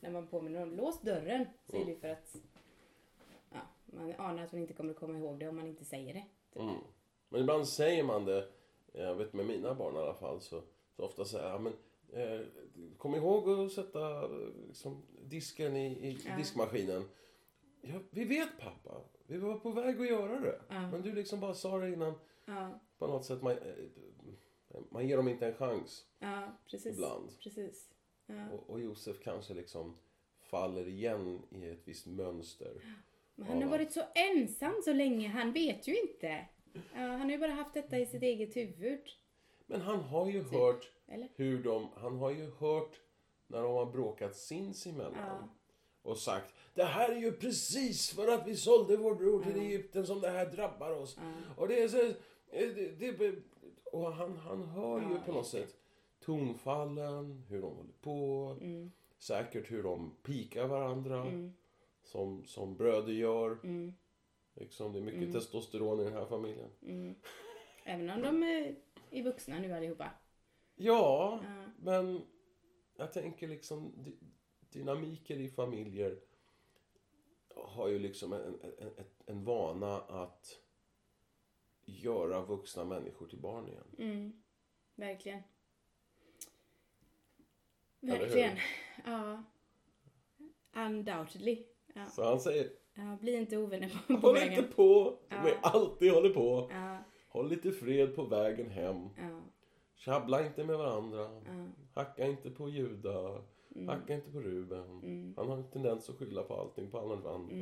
när 0.01 0.11
man 0.11 0.27
påminner 0.27 0.61
dem, 0.61 0.73
lås 0.77 1.01
dörren. 1.01 1.47
Så 1.71 1.77
är 1.77 1.85
det 1.85 1.91
ju 1.91 1.97
för 1.97 2.09
att 2.09 2.37
ja, 3.53 3.59
man 3.87 4.15
anar 4.19 4.45
att 4.45 4.53
man 4.53 4.61
inte 4.61 4.75
kommer 4.75 4.91
att 4.91 4.99
komma 4.99 5.19
ihåg 5.19 5.39
det 5.39 5.49
om 5.49 5.57
man 5.57 5.67
inte 5.67 5.85
säger 5.85 6.15
det. 6.15 6.25
Typ. 6.53 6.63
Mm. 6.63 6.75
Men 7.29 7.41
ibland 7.41 7.69
säger 7.69 8.05
man 8.05 8.25
det, 8.25 8.49
jag 8.93 9.15
vet 9.15 9.33
med 9.33 9.47
mina 9.47 9.75
barn 9.75 9.95
i 9.95 9.99
alla 9.99 10.15
fall, 10.15 10.41
så, 10.41 10.63
så 10.97 11.05
ofta 11.05 11.25
säger 11.25 11.49
jag, 11.51 11.61
men 11.63 11.73
eh, 12.13 12.41
kom 12.99 13.15
ihåg 13.15 13.49
att 13.51 13.73
sätta 13.73 14.25
eh, 14.25 14.31
liksom, 14.69 15.03
disken 15.23 15.77
i, 15.77 15.87
i 15.87 16.19
Ja. 16.27 16.37
diskmaskinen. 16.37 17.05
Ja, 17.81 17.99
vi 18.11 18.25
vet 18.25 18.49
pappa, 18.61 19.01
vi 19.27 19.39
var 19.39 19.55
på 19.59 19.71
väg 19.71 20.01
att 20.01 20.09
göra 20.09 20.41
det. 20.41 20.61
Ja. 20.69 20.91
Men 20.91 21.03
du 21.03 21.13
liksom 21.13 21.41
bara 21.41 21.55
sa 21.55 21.79
det 21.79 21.93
innan. 21.93 22.15
På 22.99 23.07
något 23.07 23.25
sätt, 23.25 23.43
man, 23.43 23.53
eh, 23.53 23.59
man 24.91 25.09
ger 25.09 25.17
dem 25.17 25.29
inte 25.29 25.47
en 25.47 25.55
chans. 25.55 26.07
ja 26.19 26.57
precis. 26.71 26.95
Ibland. 26.95 27.39
Precis. 27.39 27.91
Ja. 28.27 28.51
Och, 28.51 28.71
och 28.71 28.81
Josef 28.81 29.23
kanske 29.23 29.55
liksom 29.55 29.97
faller 30.41 30.89
igen 30.89 31.43
i 31.51 31.69
ett 31.69 31.83
visst 31.85 32.07
mönster. 32.07 32.73
Men 33.35 33.47
han 33.47 33.63
har 33.63 33.71
varit 33.71 33.93
så 33.93 34.03
ensam 34.15 34.75
så 34.85 34.93
länge, 34.93 35.29
han 35.29 35.53
vet 35.53 35.89
ju 35.89 36.01
inte. 36.01 36.47
Ja, 36.73 37.01
han 37.01 37.21
har 37.21 37.31
ju 37.31 37.39
bara 37.39 37.53
haft 37.53 37.75
detta 37.75 37.99
i 37.99 38.07
sitt 38.07 38.23
eget 38.23 38.57
huvud. 38.57 39.01
Men 39.67 39.81
han 39.81 40.01
har 40.01 40.31
ju 40.31 40.43
hört 40.43 40.93
Eller? 41.09 41.29
hur 41.35 41.63
de, 41.63 41.89
han 41.97 42.17
har 42.17 42.31
ju 42.31 42.51
hört 42.59 43.01
när 43.47 43.63
de 43.63 43.73
har 43.73 43.87
bråkat 43.87 44.37
sinsemellan. 44.37 45.15
Ja. 45.17 45.49
Och 46.03 46.19
sagt, 46.19 46.55
det 46.75 46.85
här 46.85 47.13
är 47.13 47.21
ju 47.21 47.33
precis 47.33 48.11
för 48.11 48.29
att 48.29 48.49
vi 48.49 48.57
sålde 48.57 48.97
vår 48.97 49.15
bror 49.15 49.43
till 49.43 49.61
Egypten 49.61 50.07
som 50.07 50.21
det 50.21 50.31
här 50.31 50.47
drabbar 50.47 50.91
oss. 50.91 51.19
Och 51.57 51.69
det 51.69 51.83
är 51.83 51.89
så, 51.89 52.07
eh, 52.07 52.69
det, 52.99 53.13
det, 53.19 53.35
och 53.93 54.13
han, 54.13 54.37
han 54.37 54.63
hör 54.65 55.01
ju 55.01 55.15
Ja, 55.15 55.23
på 55.27 55.33
något 55.33 55.47
sätt 55.47 55.77
tonfallen, 56.21 57.45
hur 57.49 57.63
de 57.63 57.75
håller 57.77 57.93
på. 58.01 58.57
Mm. 58.61 58.93
Säkert 59.19 59.71
hur 59.71 59.83
de 59.83 60.17
pikar 60.23 60.67
varandra. 60.67 61.27
Som, 62.03 62.45
som 62.45 62.77
bröder 62.77 63.13
gör. 63.13 63.51
Mm. 63.65 63.95
Liksom, 64.55 64.93
det 64.93 64.99
är 64.99 65.03
mycket 65.03 65.33
testosteron 65.33 66.01
i 66.01 66.05
den 66.05 66.13
här 66.13 66.27
familjen. 66.27 66.71
Även 67.85 68.11
om 68.11 68.23
de 68.23 68.43
är, 68.43 68.77
är 69.11 69.23
vuxna 69.23 69.59
nu 69.59 69.73
allihopa. 69.73 70.11
Ja, 70.77 71.41
Ja. 71.45 71.63
men 71.79 72.23
jag 72.97 73.13
tänker 73.13 73.49
liksom 73.49 73.93
dy- 73.97 74.17
dynamiker 74.73 75.37
i 75.41 75.49
familjer 75.49 76.21
har 77.55 77.89
ju 77.89 77.99
liksom 77.99 78.33
en, 78.33 78.43
en, 78.43 78.73
en, 78.79 79.05
en 79.27 79.45
vana 79.45 79.97
att 80.01 80.59
göra 81.91 82.43
vuxna 82.45 82.85
människor 82.85 83.27
till 83.27 83.39
barn 83.39 83.69
igen. 83.69 83.85
Mm. 83.99 84.33
Verkligen. 84.95 85.43
Verkligen. 88.01 88.57
Ja. 89.05 89.43
Undoubtedly. 90.87 91.65
Ja. 91.95 92.07
Så 92.07 92.25
han 92.25 92.41
säger, 92.41 92.71
ja. 92.95 93.17
Bli 93.21 93.35
inte 93.37 93.57
ovänner 93.59 93.89
på, 94.07 94.15
på 94.21 94.27
håll 94.27 94.35
vägen. 94.35 94.53
inte 94.59 94.63
på 94.77 95.05
som 95.29 95.37
Ja. 95.37 95.43
vi 95.45 95.53
alltid 95.63 96.13
håller 96.13 96.31
på. 96.31 96.69
Ja. 96.73 96.99
Håll 97.29 97.49
lite 97.49 97.73
fred 97.73 98.17
på 98.17 98.25
vägen 98.25 98.71
hem. 98.71 99.09
Ja. 99.17 99.41
Tjabbla 99.95 100.47
inte 100.47 100.65
med 100.65 100.79
varandra. 100.79 101.19
Ja. 101.47 101.67
Hacka 101.95 102.27
inte 102.27 102.51
på 102.51 102.69
Juda. 102.69 103.43
Mm. 103.75 103.89
Hacka 103.89 104.15
inte 104.15 104.31
på 104.31 104.41
Ruben. 104.41 105.35
Han 105.37 105.49
har 105.49 105.57
en 105.57 105.71
tendens 105.71 106.11
att 106.11 106.17
skylla 106.19 106.43
på 106.43 106.55
allting 106.55 106.91
på 106.91 106.99
alla 106.99 107.31
an- 107.31 107.51
Mm. 107.51 107.61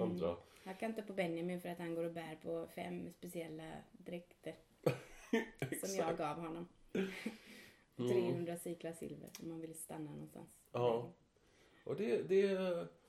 Hacka 0.69 0.87
inte 0.87 1.03
på 1.03 1.13
Benjamin 1.13 1.61
för 1.61 1.69
att 1.69 1.79
han 1.79 1.95
går 1.95 2.05
och 2.05 2.13
bär 2.13 2.39
på 2.43 2.67
fem 2.75 3.13
speciella 3.13 3.73
dräkter. 3.93 4.55
som 5.81 5.97
jag 5.97 6.17
gav 6.17 6.37
honom. 6.37 6.69
Mm. 6.93 8.11
300 8.11 8.57
siklar 8.57 8.93
silver 8.93 9.31
om 9.43 9.49
man 9.49 9.61
vill 9.61 9.75
stanna 9.75 10.11
någonstans. 10.11 10.49
Ja. 10.73 11.13
Och 11.85 11.97
det, 11.97 12.23
det... 12.23 12.43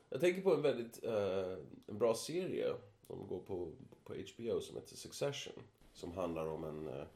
Jag 0.10 0.22
tänker 0.22 0.42
på 0.42 0.54
en 0.54 0.62
väldigt 0.62 1.04
eh, 1.04 1.58
en 1.88 1.98
bra 1.98 2.16
serie 2.16 2.74
som 3.02 3.28
går 3.28 3.40
på, 3.40 3.72
på 4.04 4.14
HBO 4.14 4.62
som 4.62 4.76
heter 4.76 4.96
Succession. 4.96 5.64
Som 5.94 6.12
handlar 6.12 6.46
om 6.46 6.64
en, 6.64 6.88
eh, 6.88 7.08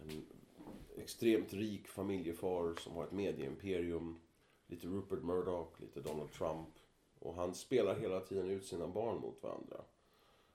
en 0.00 0.26
extremt 0.96 1.52
rik 1.52 1.88
familjefar 1.88 2.74
som 2.80 2.96
har 2.96 3.04
ett 3.04 3.12
medieimperium. 3.12 4.20
Lite 4.66 4.86
Rupert 4.86 5.22
Murdoch, 5.22 5.80
lite 5.80 6.00
Donald 6.00 6.32
Trump. 6.32 6.68
Och 7.18 7.34
han 7.34 7.54
spelar 7.54 7.94
hela 7.94 8.20
tiden 8.20 8.50
ut 8.50 8.66
sina 8.66 8.88
barn 8.88 9.20
mot 9.20 9.42
varandra. 9.42 9.84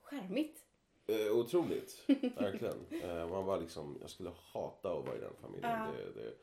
Charmigt. 0.02 0.66
Eh, 1.08 1.38
otroligt, 1.38 2.04
verkligen. 2.38 2.86
Eh, 3.04 3.30
man 3.30 3.46
var 3.46 3.60
liksom, 3.60 3.98
jag 4.02 4.10
skulle 4.10 4.32
hata 4.54 4.94
att 4.94 5.06
vara 5.06 5.18
i 5.18 5.20
den 5.20 5.36
familjen. 5.42 5.72
Ja. 5.72 5.92
Det 5.96 6.22
är 6.22 6.26
det 6.26 6.34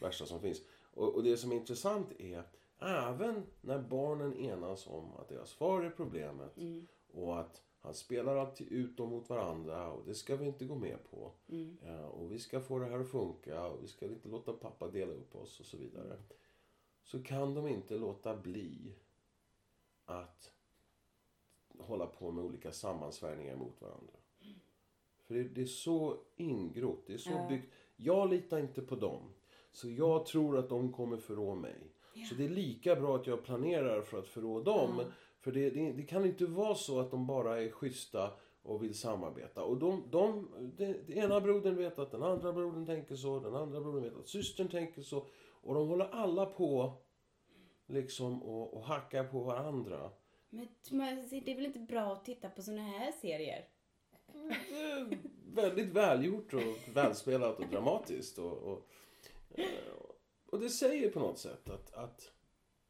värsta 0.00 0.26
som 0.26 0.40
finns. 0.40 0.62
Och, 0.94 1.14
och 1.14 1.22
det 1.22 1.36
som 1.36 1.52
är 1.52 1.56
intressant 1.56 2.20
är, 2.20 2.42
även 2.78 3.46
när 3.60 3.78
barnen 3.78 4.36
enas 4.36 4.86
om 4.86 5.16
att 5.16 5.28
deras 5.28 5.52
far 5.52 5.82
är 5.82 5.90
problemet 5.90 6.56
och 7.12 7.40
att 7.40 7.62
han 7.78 7.94
spelar 7.94 8.36
alltid 8.36 8.68
ut 8.72 8.96
dem 8.96 9.08
mot 9.08 9.30
varandra 9.30 9.92
och 9.92 10.06
det 10.06 10.14
ska 10.14 10.36
vi 10.36 10.46
inte 10.46 10.64
gå 10.64 10.74
med 10.74 10.98
på. 11.10 11.32
Ja, 11.86 12.06
och 12.06 12.32
vi 12.32 12.38
ska 12.38 12.60
få 12.60 12.78
det 12.78 12.86
här 12.86 12.98
att 12.98 13.10
funka 13.10 13.66
och 13.66 13.82
vi 13.82 13.88
ska 13.88 14.06
inte 14.06 14.28
låta 14.28 14.52
pappa 14.52 14.88
dela 14.88 15.12
upp 15.12 15.36
oss 15.36 15.60
och 15.60 15.66
så 15.66 15.76
vidare. 15.76 16.22
Så 17.02 17.22
kan 17.22 17.54
de 17.54 17.66
inte 17.66 17.98
låta 17.98 18.36
bli 18.36 18.94
att 20.04 20.52
hålla 21.78 22.06
på 22.06 22.30
med 22.30 22.44
olika 22.44 22.72
sammansvärjningar 22.72 23.56
mot 23.56 23.82
varandra. 23.82 24.14
För 25.26 25.34
det, 25.34 25.42
det 25.42 25.62
är 25.62 25.66
så 25.66 26.16
ingrott, 26.36 27.04
det 27.06 27.14
är 27.14 27.18
så 27.18 27.46
byggt. 27.48 27.72
Jag 27.96 28.30
litar 28.30 28.58
inte 28.58 28.82
på 28.82 28.94
dem. 28.94 29.32
Så 29.72 29.90
jag 29.90 30.26
tror 30.26 30.58
att 30.58 30.68
de 30.68 30.92
kommer 30.92 31.16
förrå 31.16 31.54
mig. 31.54 31.76
Så 32.28 32.34
det 32.34 32.44
är 32.44 32.48
lika 32.48 32.96
bra 32.96 33.16
att 33.16 33.26
jag 33.26 33.44
planerar 33.44 34.02
för 34.02 34.18
att 34.18 34.28
förrå 34.28 34.60
dem. 34.60 35.02
För 35.40 35.52
det, 35.52 35.70
det, 35.70 35.92
det 35.92 36.02
kan 36.02 36.24
inte 36.24 36.46
vara 36.46 36.74
så 36.74 37.00
att 37.00 37.10
de 37.10 37.26
bara 37.26 37.62
är 37.62 37.70
schyssta 37.70 38.30
och 38.62 38.82
vill 38.82 38.94
samarbeta. 38.98 39.64
Och 39.64 39.76
de, 39.76 40.02
de, 40.10 40.48
det 40.76 41.14
ena 41.14 41.40
brodern 41.40 41.76
vet 41.76 41.98
att 41.98 42.10
den 42.10 42.22
andra 42.22 42.52
brodern 42.52 42.86
tänker 42.86 43.16
så, 43.16 43.40
den 43.40 43.54
andra 43.54 43.80
brodern 43.80 44.02
vet 44.02 44.16
att 44.16 44.28
systern 44.28 44.68
tänker 44.68 45.02
så. 45.02 45.26
Och 45.62 45.74
de 45.74 45.88
håller 45.88 46.08
alla 46.12 46.46
på 46.46 46.92
liksom 47.86 48.42
och, 48.42 48.74
och 48.74 48.84
hackar 48.84 49.24
på 49.24 49.42
varandra. 49.42 50.10
Men 50.90 51.28
det 51.30 51.50
är 51.52 51.54
väl 51.54 51.66
inte 51.66 51.78
bra 51.78 52.12
att 52.12 52.24
titta 52.24 52.50
på 52.50 52.62
såna 52.62 52.82
här 52.82 53.12
serier? 53.12 53.68
Väldigt 55.54 55.88
välgjort 55.88 56.54
och 56.54 56.94
välspelat 56.94 57.58
och 57.58 57.68
dramatiskt. 57.68 58.38
Och, 58.38 58.58
och, 58.58 58.88
eh, 59.50 59.66
och 60.46 60.60
det 60.60 60.70
säger 60.70 61.10
på 61.10 61.20
något 61.20 61.38
sätt 61.38 61.70
att, 61.70 61.94
att 61.94 62.32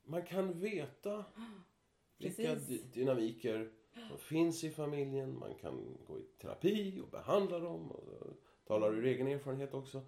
man 0.02 0.22
kan 0.22 0.60
veta 0.60 1.24
vilka 2.18 2.54
Precis. 2.54 2.82
dynamiker 2.82 3.72
som 4.08 4.18
finns 4.28 4.64
i 4.64 4.70
familjen. 4.70 5.38
Man 5.38 5.54
kan 5.54 5.98
gå 6.06 6.18
i 6.18 6.22
terapi 6.22 7.00
och 7.00 7.08
behandla 7.08 7.58
dem. 7.58 7.90
Och, 7.90 8.08
och 8.08 8.36
talar 8.64 8.94
ur 8.94 9.06
egen 9.06 9.28
erfarenhet 9.28 9.74
också. 9.74 10.02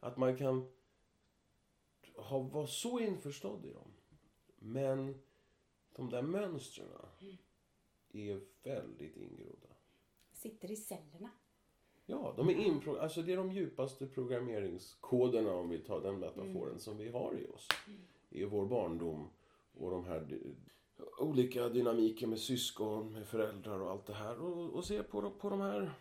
Att 0.00 0.16
man 0.16 0.36
kan 0.36 0.70
ha, 2.16 2.38
vara 2.38 2.66
så 2.66 3.00
införstådd 3.00 3.66
i 3.66 3.72
dem. 3.72 3.93
Men 4.64 5.14
de 5.96 6.10
där 6.10 6.22
mönstren 6.22 6.88
är 8.12 8.40
väldigt 8.62 9.16
ingrodda. 9.16 9.68
Sitter 10.32 10.70
i 10.70 10.76
cellerna. 10.76 11.30
Ja, 12.06 12.34
de 12.36 12.48
är 12.48 12.54
inpro- 12.54 12.98
alltså 12.98 13.22
det 13.22 13.32
är 13.32 13.36
de 13.36 13.52
djupaste 13.52 14.06
programmeringskoderna 14.06 15.52
om 15.54 15.68
vi 15.68 15.78
tar 15.78 16.00
den 16.00 16.18
metaforen 16.18 16.78
som 16.78 16.96
vi 16.98 17.08
har 17.08 17.34
i 17.38 17.46
oss. 17.46 17.68
I 18.30 18.44
vår 18.44 18.66
barndom 18.66 19.28
och 19.74 19.90
de 19.90 20.04
här 20.04 20.38
olika 21.18 21.68
dynamiker 21.68 22.26
med 22.26 22.40
syskon, 22.40 23.12
med 23.12 23.26
föräldrar 23.26 23.78
och 23.80 23.90
allt 23.90 24.06
det 24.06 24.14
här. 24.14 24.40
Och, 24.40 24.70
och 24.74 24.84
se 24.84 25.02
på, 25.02 25.30
på 25.30 25.50
de 25.50 25.60
här 25.60 25.92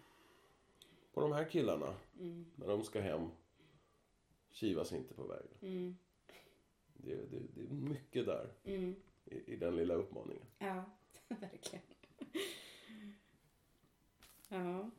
på 1.13 1.21
de 1.21 1.32
här 1.32 1.49
killarna 1.49 1.95
när 2.56 2.67
de 2.67 2.84
ska 2.84 3.02
hem. 3.02 3.28
Kivas 4.52 4.93
inte 4.93 5.13
på 5.13 5.23
vägen. 5.23 5.58
Mm. 5.62 5.95
Det, 7.06 7.16
det, 7.16 7.39
det 7.56 7.62
är 7.62 7.70
mycket 7.74 8.26
där 8.26 8.52
Mm. 8.63 8.96
i, 9.26 9.54
i 9.54 9.56
den 9.56 9.76
lilla 9.76 9.94
uppmaningen. 9.94 10.46
Ja, 10.60 10.84
verkligen. 11.28 11.86
Ja. 14.50 14.89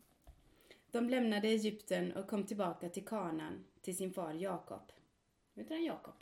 De 0.90 1.08
lämnade 1.10 1.48
Egypten 1.48 2.12
och 2.12 2.28
kom 2.28 2.46
tillbaka 2.46 2.88
till 2.88 3.04
Kanaan, 3.04 3.64
till 3.80 3.96
sin 3.96 4.12
far 4.12 4.32
Jakob. 4.32 4.92
Nu 5.54 5.62
heter 5.62 5.74
han 5.74 5.84
Jakob. 5.84 6.14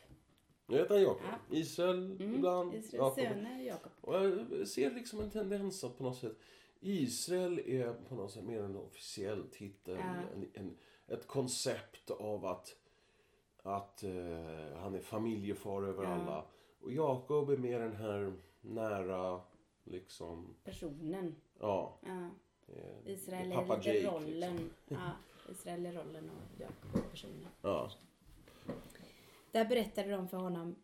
Nu 0.66 0.76
heter 0.78 0.94
han 0.94 1.02
Jakob. 1.02 1.22
Ja. 1.50 1.56
Israel 1.56 2.10
Mm. 2.20 2.34
ibland. 2.34 2.74
Israels 2.74 3.14
söner 3.14 3.60
Jakob. 3.62 3.92
Och 4.00 4.14
jag 4.14 4.68
ser 4.68 4.90
liksom 4.90 5.20
en 5.20 5.30
tendens 5.30 5.84
att 5.84 5.98
på 5.98 6.04
något 6.04 6.18
sätt 6.18 6.36
Israel 6.80 7.58
är 7.58 7.92
på 7.92 8.14
något 8.14 8.30
sätt 8.32 8.44
mer 8.44 8.62
en 8.62 8.76
officiell 8.76 9.48
titel. 9.50 9.96
Ja. 9.96 10.14
En, 10.34 10.50
en, 10.54 10.78
ett 11.06 11.26
koncept 11.26 12.10
av 12.10 12.44
att, 12.46 12.76
att 13.62 14.02
eh, 14.02 14.76
han 14.76 14.94
är 14.94 15.00
familjefar 15.00 15.82
över 15.82 16.04
Ja. 16.04 16.10
alla. 16.10 16.44
Och 16.80 16.92
Jakob 16.92 17.50
är 17.50 17.56
mer 17.56 17.80
den 17.80 17.96
här 17.96 18.32
nära, 18.60 19.40
liksom, 19.84 20.54
Personen. 20.64 21.36
ja. 21.60 21.98
Ja. 22.06 22.28
eh, 22.68 23.12
Israel 23.12 23.52
är 23.52 23.56
Jake, 23.86 24.10
rollen. 24.10 24.56
Liksom. 24.56 24.72
Ja, 24.88 25.10
Israel 25.52 25.86
är 25.86 25.92
rollen 25.92 26.30
och 26.30 26.60
Jakob 26.60 26.96
är 27.04 27.10
personen. 27.10 27.46
Ja. 27.62 27.90
Där 29.50 29.64
berättade 29.64 30.10
de 30.10 30.28
för 30.28 30.36
honom 30.36 30.74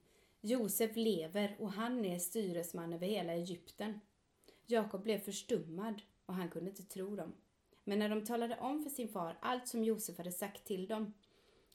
Josef 0.41 0.97
lever 0.97 1.57
och 1.59 1.73
han 1.73 2.05
är 2.05 2.19
styresman 2.19 2.93
över 2.93 3.07
hela 3.07 3.33
Egypten. 3.33 4.01
Jakob 4.67 5.03
blev 5.03 5.19
förstummad 5.19 6.03
och 6.27 6.35
han 6.35 6.49
kunde 6.51 6.71
inte 6.71 6.83
tro 6.83 7.17
dem. 7.17 7.33
Men 7.85 7.99
när 7.99 8.09
de 8.09 8.25
talade 8.25 8.59
om 8.61 8.83
för 8.83 8.91
sin 8.91 9.09
far 9.09 9.39
allt 9.41 9.69
som 9.69 9.85
Josef 9.85 10.19
hade 10.19 10.33
sagt 10.33 10.65
till 10.65 10.87
dem 10.87 11.15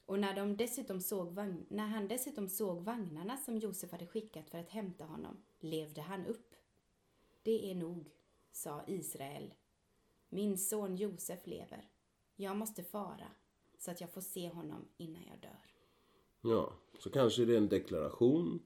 och 0.06 0.20
när, 0.20 0.36
de 0.36 0.58
dessutom 0.58 1.02
såg 1.02 1.34
vagn, 1.34 1.66
när 1.70 1.88
han 1.88 2.08
dessutom 2.08 2.48
såg 2.50 2.84
vagnarna 2.84 3.38
som 3.38 3.58
Josef 3.58 3.92
hade 3.92 4.08
skickat 4.08 4.50
för 4.50 4.58
att 4.58 4.70
hämta 4.70 5.04
honom 5.04 5.38
levde 5.60 6.02
han 6.02 6.26
upp. 6.26 6.56
Det 7.44 7.72
är 7.72 7.76
nog, 7.76 8.10
sa 8.52 8.84
Israel. 8.88 9.54
Min 10.30 10.58
son 10.58 10.96
Josef 10.96 11.48
lever. 11.48 11.89
Jag 12.36 12.56
måste 12.58 12.84
fara 12.84 13.28
så 13.78 13.92
att 13.92 14.02
jag 14.02 14.13
får 14.13 14.22
se 14.22 14.50
honom 14.50 14.88
innan 14.98 15.22
jag 15.30 15.39
dör. 15.39 15.74
Ja, 16.42 16.74
så 17.00 17.10
kanske 17.10 17.46
det 17.46 17.54
är 17.54 17.58
en 17.58 17.70
deklaration. 17.70 18.60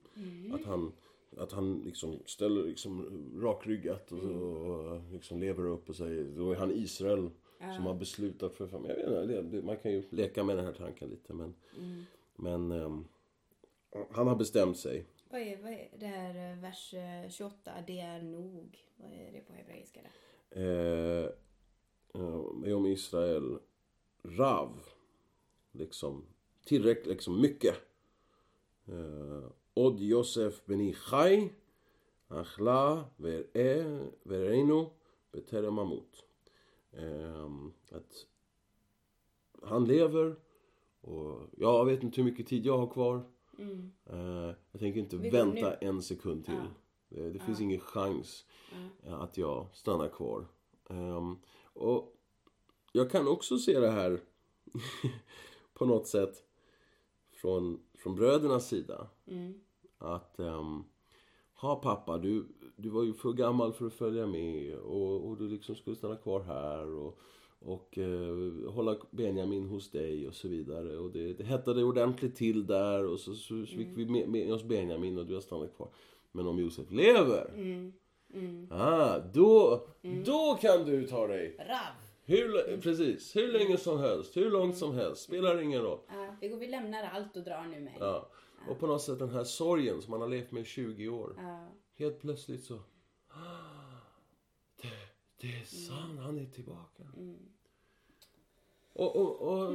Att 0.53 0.65
han, 0.65 0.91
att 1.37 1.51
han 1.51 1.79
liksom 1.79 2.19
ställer 2.25 2.63
liksom 2.63 3.05
rakryggat 3.41 4.11
och, 4.11 4.23
och 4.23 5.01
liksom 5.11 5.39
lever 5.39 5.65
upp 5.65 5.89
och 5.89 5.95
säger 5.95 6.23
då 6.23 6.51
är 6.51 6.55
han 6.55 6.71
Israel 6.71 7.29
som 7.59 7.85
har 7.85 7.93
beslutat 7.93 8.55
för 8.55 8.67
familjen. 8.67 9.13
Jag 9.13 9.27
vet 9.27 9.29
inte, 9.29 9.41
det, 9.41 9.57
det, 9.57 9.65
man 9.65 9.77
kan 9.77 9.91
ju 9.91 10.03
leka 10.09 10.43
med 10.43 10.57
den 10.57 10.65
här 10.65 10.73
tanken 10.73 11.09
lite 11.09 11.33
men, 11.33 11.55
men 12.35 12.71
ehm, 12.71 13.07
han 14.11 14.27
har 14.27 14.35
bestämt 14.35 14.77
sig. 14.77 15.05
Vad 15.29 15.41
är, 15.41 15.57
vad 15.57 15.71
är 15.71 15.89
det 15.99 16.05
här 16.05 16.51
eh, 16.51 16.57
vers 16.61 16.93
eh, 16.93 17.29
28? 17.29 17.71
Det 17.87 17.99
är 17.99 18.21
nog. 18.21 18.77
Vad 18.95 19.11
är 19.11 19.31
det 19.31 19.39
på 19.47 19.53
hebreiska? 19.53 19.99
där? 20.01 20.11
Eh, 20.61 21.29
eh, 22.13 22.77
om 22.77 22.85
Israel 22.85 23.59
Rav. 24.23 24.79
Liksom 25.71 26.25
tillräckligt, 26.65 27.07
liksom 27.07 27.41
mycket. 27.41 27.75
Eh, 28.87 29.49
Od 29.73 29.99
Josef 29.99 30.65
beni 30.65 30.93
Chai. 30.93 31.49
Achla 32.27 33.09
ver'e 33.17 34.09
ver'enu 34.23 34.89
beterem 35.31 35.79
amut. 35.79 36.26
Eh, 36.97 37.45
att 37.91 38.27
han 39.63 39.85
lever 39.85 40.35
och 41.01 41.49
jag 41.57 41.85
vet 41.85 42.03
inte 42.03 42.21
hur 42.21 42.31
mycket 42.31 42.47
tid 42.47 42.65
jag 42.65 42.77
har 42.77 42.87
kvar. 42.87 43.23
Eh, 44.05 44.53
jag 44.71 44.79
tänker 44.79 44.99
inte 44.99 45.17
Vi 45.17 45.29
går 45.29 45.37
vänta 45.37 45.69
nu. 45.69 45.87
en 45.87 46.01
sekund 46.01 46.45
till. 46.45 46.61
Det, 47.09 47.29
det 47.29 47.39
finns 47.39 47.61
ingen 47.61 47.79
chans 47.79 48.45
eh, 49.03 49.21
att 49.21 49.37
jag 49.37 49.67
stannar 49.73 50.09
kvar. 50.09 50.47
Ehm, 50.89 51.37
och 51.73 52.15
jag 52.91 53.11
kan 53.11 53.27
också 53.27 53.57
se 53.57 53.79
det 53.79 53.91
här 53.91 54.19
på 55.73 55.85
något 55.85 56.07
sätt 56.07 56.43
från, 57.31 57.79
från 57.93 58.15
brödernas 58.15 58.67
sida. 58.67 59.07
Att, 59.97 60.39
um, 60.39 60.85
ha 61.53 61.75
pappa, 61.75 62.17
du, 62.17 62.47
du 62.77 62.89
var 62.89 63.03
ju 63.03 63.13
för 63.13 63.33
gammal 63.33 63.73
för 63.73 63.85
att 63.85 63.93
följa 63.93 64.27
med 64.27 64.75
och, 64.75 65.27
och 65.27 65.37
du 65.37 65.49
liksom 65.49 65.75
skulle 65.75 65.95
stanna 65.95 66.15
kvar 66.15 66.41
här 66.41 66.95
och, 66.95 67.19
och 67.59 67.97
eh, 67.97 68.71
hålla 68.71 68.95
Benjamin 69.11 69.65
hos 69.65 69.91
dig 69.91 70.27
och 70.27 70.33
så 70.33 70.47
vidare. 70.47 70.97
Och 70.97 71.11
det, 71.11 71.33
det 71.33 71.43
hettade 71.43 71.83
ordentligt 71.83 72.35
till 72.35 72.67
där 72.67 73.05
och 73.05 73.19
så, 73.19 73.33
så, 73.33 73.65
så 73.65 73.75
fick 73.75 73.87
vi 73.95 74.05
med, 74.05 74.29
med 74.29 74.53
oss 74.53 74.63
Benjamin 74.63 75.17
och 75.17 75.25
du 75.25 75.33
har 75.33 75.41
stannat 75.41 75.75
kvar. 75.75 75.89
Men 76.31 76.47
om 76.47 76.59
Josef 76.59 76.91
lever, 76.91 77.51
Ah, 78.69 79.19
då, 79.33 79.87
då 80.25 80.57
kan 80.61 80.85
du 80.85 81.07
ta 81.07 81.27
dig 81.27 81.55
Rav! 81.59 81.77
hur, 82.25 82.77
precis, 82.81 83.35
hur 83.35 83.47
länge 83.47 83.77
som 83.77 83.99
helst, 83.99 84.37
hur 84.37 84.51
långt 84.51 84.77
som 84.77 84.93
helst, 84.95 85.23
spelar 85.23 85.61
ingen 85.61 85.81
roll. 85.81 85.99
Ja, 86.07 86.35
vi, 86.41 86.47
går, 86.47 86.57
vi 86.57 86.67
lämnar 86.67 87.03
allt 87.03 87.35
och 87.37 87.43
drar 87.43 87.63
nu 87.63 87.79
med. 87.79 87.93
Ja. 87.99 88.29
Och 88.69 88.79
på 88.79 88.87
något 88.87 89.01
sätt 89.01 89.19
den 89.19 89.29
här 89.29 89.43
sorgen 89.43 90.01
som 90.01 90.11
man 90.11 90.21
har 90.21 90.27
levt 90.27 90.51
med 90.51 90.61
i 90.61 90.65
20 90.65 91.07
år. 91.07 91.33
Ja. 91.37 91.67
Helt 91.97 92.19
plötsligt 92.21 92.63
så... 92.63 92.79
"Ah, 93.27 93.99
Det, 94.81 94.91
det 95.41 95.55
är 95.61 95.65
sant, 95.65 96.19
han 96.19 96.37
är 96.39 96.45
tillbaka. 96.45 97.03
Och, 98.93 99.15
och, 99.15 99.41
och, 99.41 99.73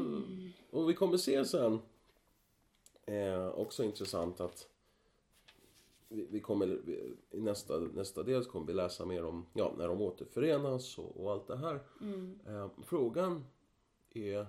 och 0.71 0.91
vi 0.91 0.95
kommer 0.95 1.17
se 1.17 1.45
sen, 1.45 1.79
eh, 3.07 3.47
också 3.49 3.85
intressant 3.85 4.41
att 4.41 4.69
vi, 6.09 6.27
vi 6.31 6.41
kommer, 6.41 6.67
vi, 6.67 7.17
I 7.31 7.41
nästa, 7.41 7.79
nästa 7.79 8.23
del 8.23 8.45
kommer 8.45 8.67
vi 8.67 8.73
läsa 8.73 9.07
mer 9.07 9.25
om 9.25 9.47
ja, 9.53 9.75
när 9.79 9.89
de 9.89 10.01
återförenas 10.01 10.99
och, 10.99 11.17
och 11.25 11.33
allt 11.33 11.47
det 11.47 11.57
här. 11.57 11.81
Eh, 12.47 12.71
frågan 12.85 13.45
är 14.11 14.47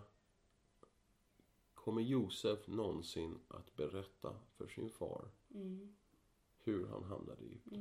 Kommer 1.74 2.02
Josef 2.02 2.68
någonsin 2.68 3.40
att 3.48 3.76
berätta 3.76 4.36
för 4.58 4.68
sin 4.68 4.90
far 4.90 5.26
hur 6.64 6.88
han 6.88 7.04
hamnade 7.04 7.44
i 7.44 7.46
Egypten? 7.48 7.80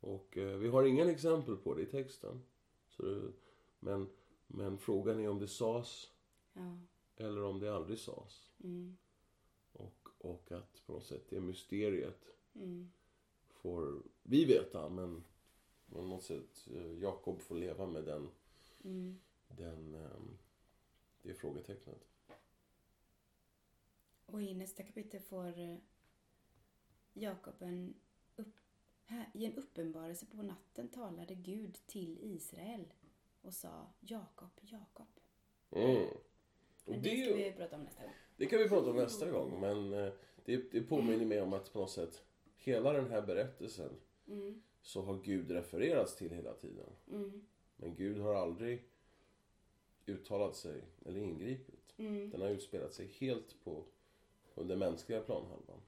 Och 0.00 0.38
eh, 0.38 0.58
vi 0.58 0.68
har 0.68 0.84
ingen 0.84 1.08
exempel 1.08 1.56
på 1.56 1.74
det 1.74 1.82
i 1.82 1.86
texten. 1.86 2.42
Så 2.88 3.02
det, 3.02 3.32
men, 3.80 4.08
men 4.46 4.78
frågan 4.78 5.20
är 5.20 5.28
om 5.28 5.38
det 5.38 5.48
sades 5.48 6.10
Ja. 6.52 6.78
eller 7.16 7.42
om 7.42 7.58
det 7.60 7.74
aldrig 7.74 7.98
sades. 7.98 8.50
Och, 9.72 10.08
och 10.18 10.52
att 10.52 10.82
på 10.86 10.92
något 10.92 11.04
sätt 11.04 11.24
det 11.28 11.40
mysteriet 11.40 12.24
får 13.48 14.02
vi 14.22 14.44
veta 14.44 14.88
men 14.88 15.24
på 15.92 16.02
något 16.02 16.22
sätt 16.22 16.68
eh, 16.74 16.92
Jakob 16.98 17.40
får 17.42 17.54
leva 17.54 17.86
med 17.86 18.04
den, 18.04 18.30
den 19.48 19.94
ehm, 19.94 20.38
det 21.22 21.34
frågetecknet. 21.34 22.09
Och 24.32 24.42
i 24.42 24.54
nästa 24.54 24.82
kapitel 24.82 25.20
får 25.20 25.58
eh, 25.58 25.76
Jakob 27.12 27.62
en 27.62 27.94
upp, 28.36 28.56
här, 29.04 29.30
i 29.34 29.46
en 29.46 29.54
uppenbarelse 29.54 30.26
på 30.26 30.42
natten 30.42 30.88
talade 30.88 31.34
Gud 31.34 31.78
till 31.86 32.18
Israel 32.22 32.92
och 33.42 33.54
sa 33.54 33.92
Jakob, 34.00 34.50
Jakob. 34.60 35.20
Mm. 35.70 36.06
Men 36.84 37.02
det, 37.02 37.10
det 37.10 37.24
ska 37.24 37.34
vi 37.34 37.52
prata 37.52 37.76
om 37.76 37.82
nästa 37.82 38.02
gång. 38.02 38.12
det 38.36 38.46
kan 38.46 38.58
vi 38.58 38.68
prata 38.68 38.90
om 38.90 38.96
nästa 38.96 39.30
gång 39.30 39.60
men 39.60 39.92
eh, 39.92 40.12
det, 40.44 40.72
det 40.72 40.82
påminner 40.82 41.26
mig 41.26 41.40
om 41.40 41.52
att 41.52 41.72
på 41.72 41.78
något 41.78 41.90
sätt 41.90 42.22
hela 42.56 42.92
den 42.92 43.10
här 43.10 43.22
berättelsen 43.22 43.90
så 44.82 45.02
har 45.02 45.22
Gud 45.22 45.50
refererats 45.50 46.16
till 46.16 46.30
hela 46.30 46.54
tiden. 46.54 46.92
Men 47.76 47.94
Gud 47.94 48.18
har 48.18 48.34
aldrig 48.34 48.84
uttalat 50.06 50.56
sig 50.56 50.82
eller 51.04 51.20
ingripit. 51.20 51.94
Den 51.96 52.40
har 52.40 52.48
utspelat 52.48 52.94
sig 52.94 53.06
helt 53.06 53.64
på, 53.64 53.84
på 54.54 54.62
den 54.62 54.78
mänskliga 54.78 55.20
planhalvan. 55.20 55.80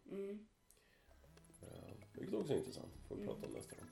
Eh, 1.62 1.94
Vilket 2.14 2.34
också 2.34 2.52
är 2.52 2.56
intressant. 2.58 2.92
får 3.08 3.16
vi 3.16 3.26
prata 3.26 3.46
om 3.46 3.52
nästa 3.52 3.76
gång. 3.76 3.88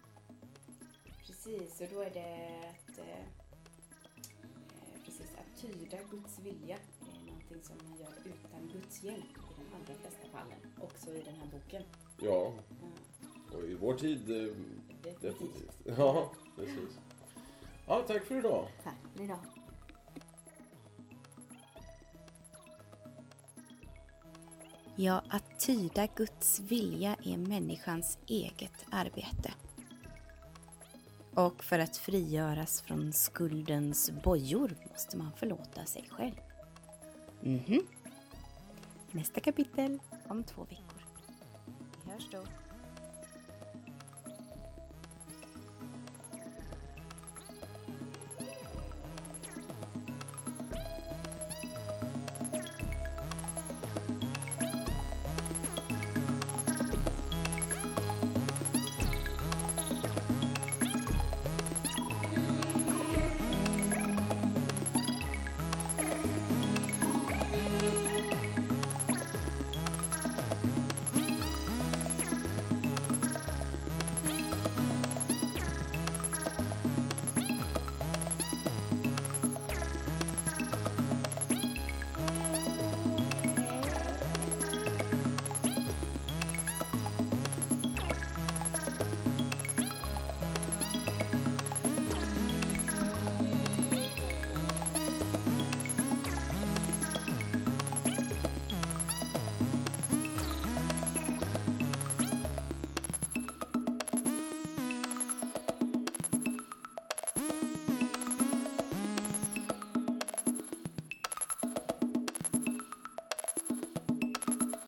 Precis, 1.26 1.80
och 1.80 1.86
då 1.92 2.00
är 2.00 2.10
det 2.10 2.60
att, 2.70 2.98
eh, 2.98 3.08
eh, 3.20 5.04
precis, 5.04 5.30
att 5.34 5.60
tyda 5.62 5.98
Guds 6.10 6.38
vilja. 6.38 6.78
Det 7.00 7.16
är 7.16 7.26
någonting 7.26 7.62
som 7.62 7.76
man 7.88 7.98
gör 7.98 8.12
utan 8.24 8.68
Guds 8.72 9.02
hjälp 9.02 9.24
i 9.24 9.54
de 9.56 9.74
allra 9.76 9.94
flesta 10.00 10.28
fallen. 10.32 10.58
Också 10.80 11.14
i 11.14 11.22
den 11.22 11.34
här 11.34 11.46
boken. 11.52 11.82
Ja, 12.20 12.54
och 13.54 13.64
i 13.64 13.74
vår 13.74 13.94
tid 13.94 14.30
eh, 14.30 14.54
Definitivt. 15.02 15.20
definitivt. 15.22 15.80
Ja, 15.98 16.32
precis. 16.56 16.98
Ja, 17.86 18.02
tack 18.06 18.24
för 18.24 18.38
idag. 18.38 18.68
Tack 18.84 18.96
för 19.16 19.24
idag. 19.24 19.38
Ja, 25.02 25.22
att 25.28 25.60
tyda 25.60 26.06
Guds 26.06 26.60
vilja 26.60 27.16
är 27.24 27.36
människans 27.36 28.18
eget 28.26 28.86
arbete. 28.90 29.52
Och 31.34 31.64
för 31.64 31.78
att 31.78 31.96
frigöras 31.96 32.82
från 32.82 33.12
skuldens 33.12 34.10
bojor 34.24 34.76
måste 34.90 35.16
man 35.16 35.32
förlåta 35.36 35.84
sig 35.84 36.04
själv. 36.10 36.34
Mhm. 37.40 37.86
Nästa 39.10 39.40
kapitel 39.40 39.98
om 40.28 40.44
två 40.44 40.62
veckor. 40.62 41.04
Vi 42.04 42.12
hörs 42.12 42.28
då. 42.32 42.42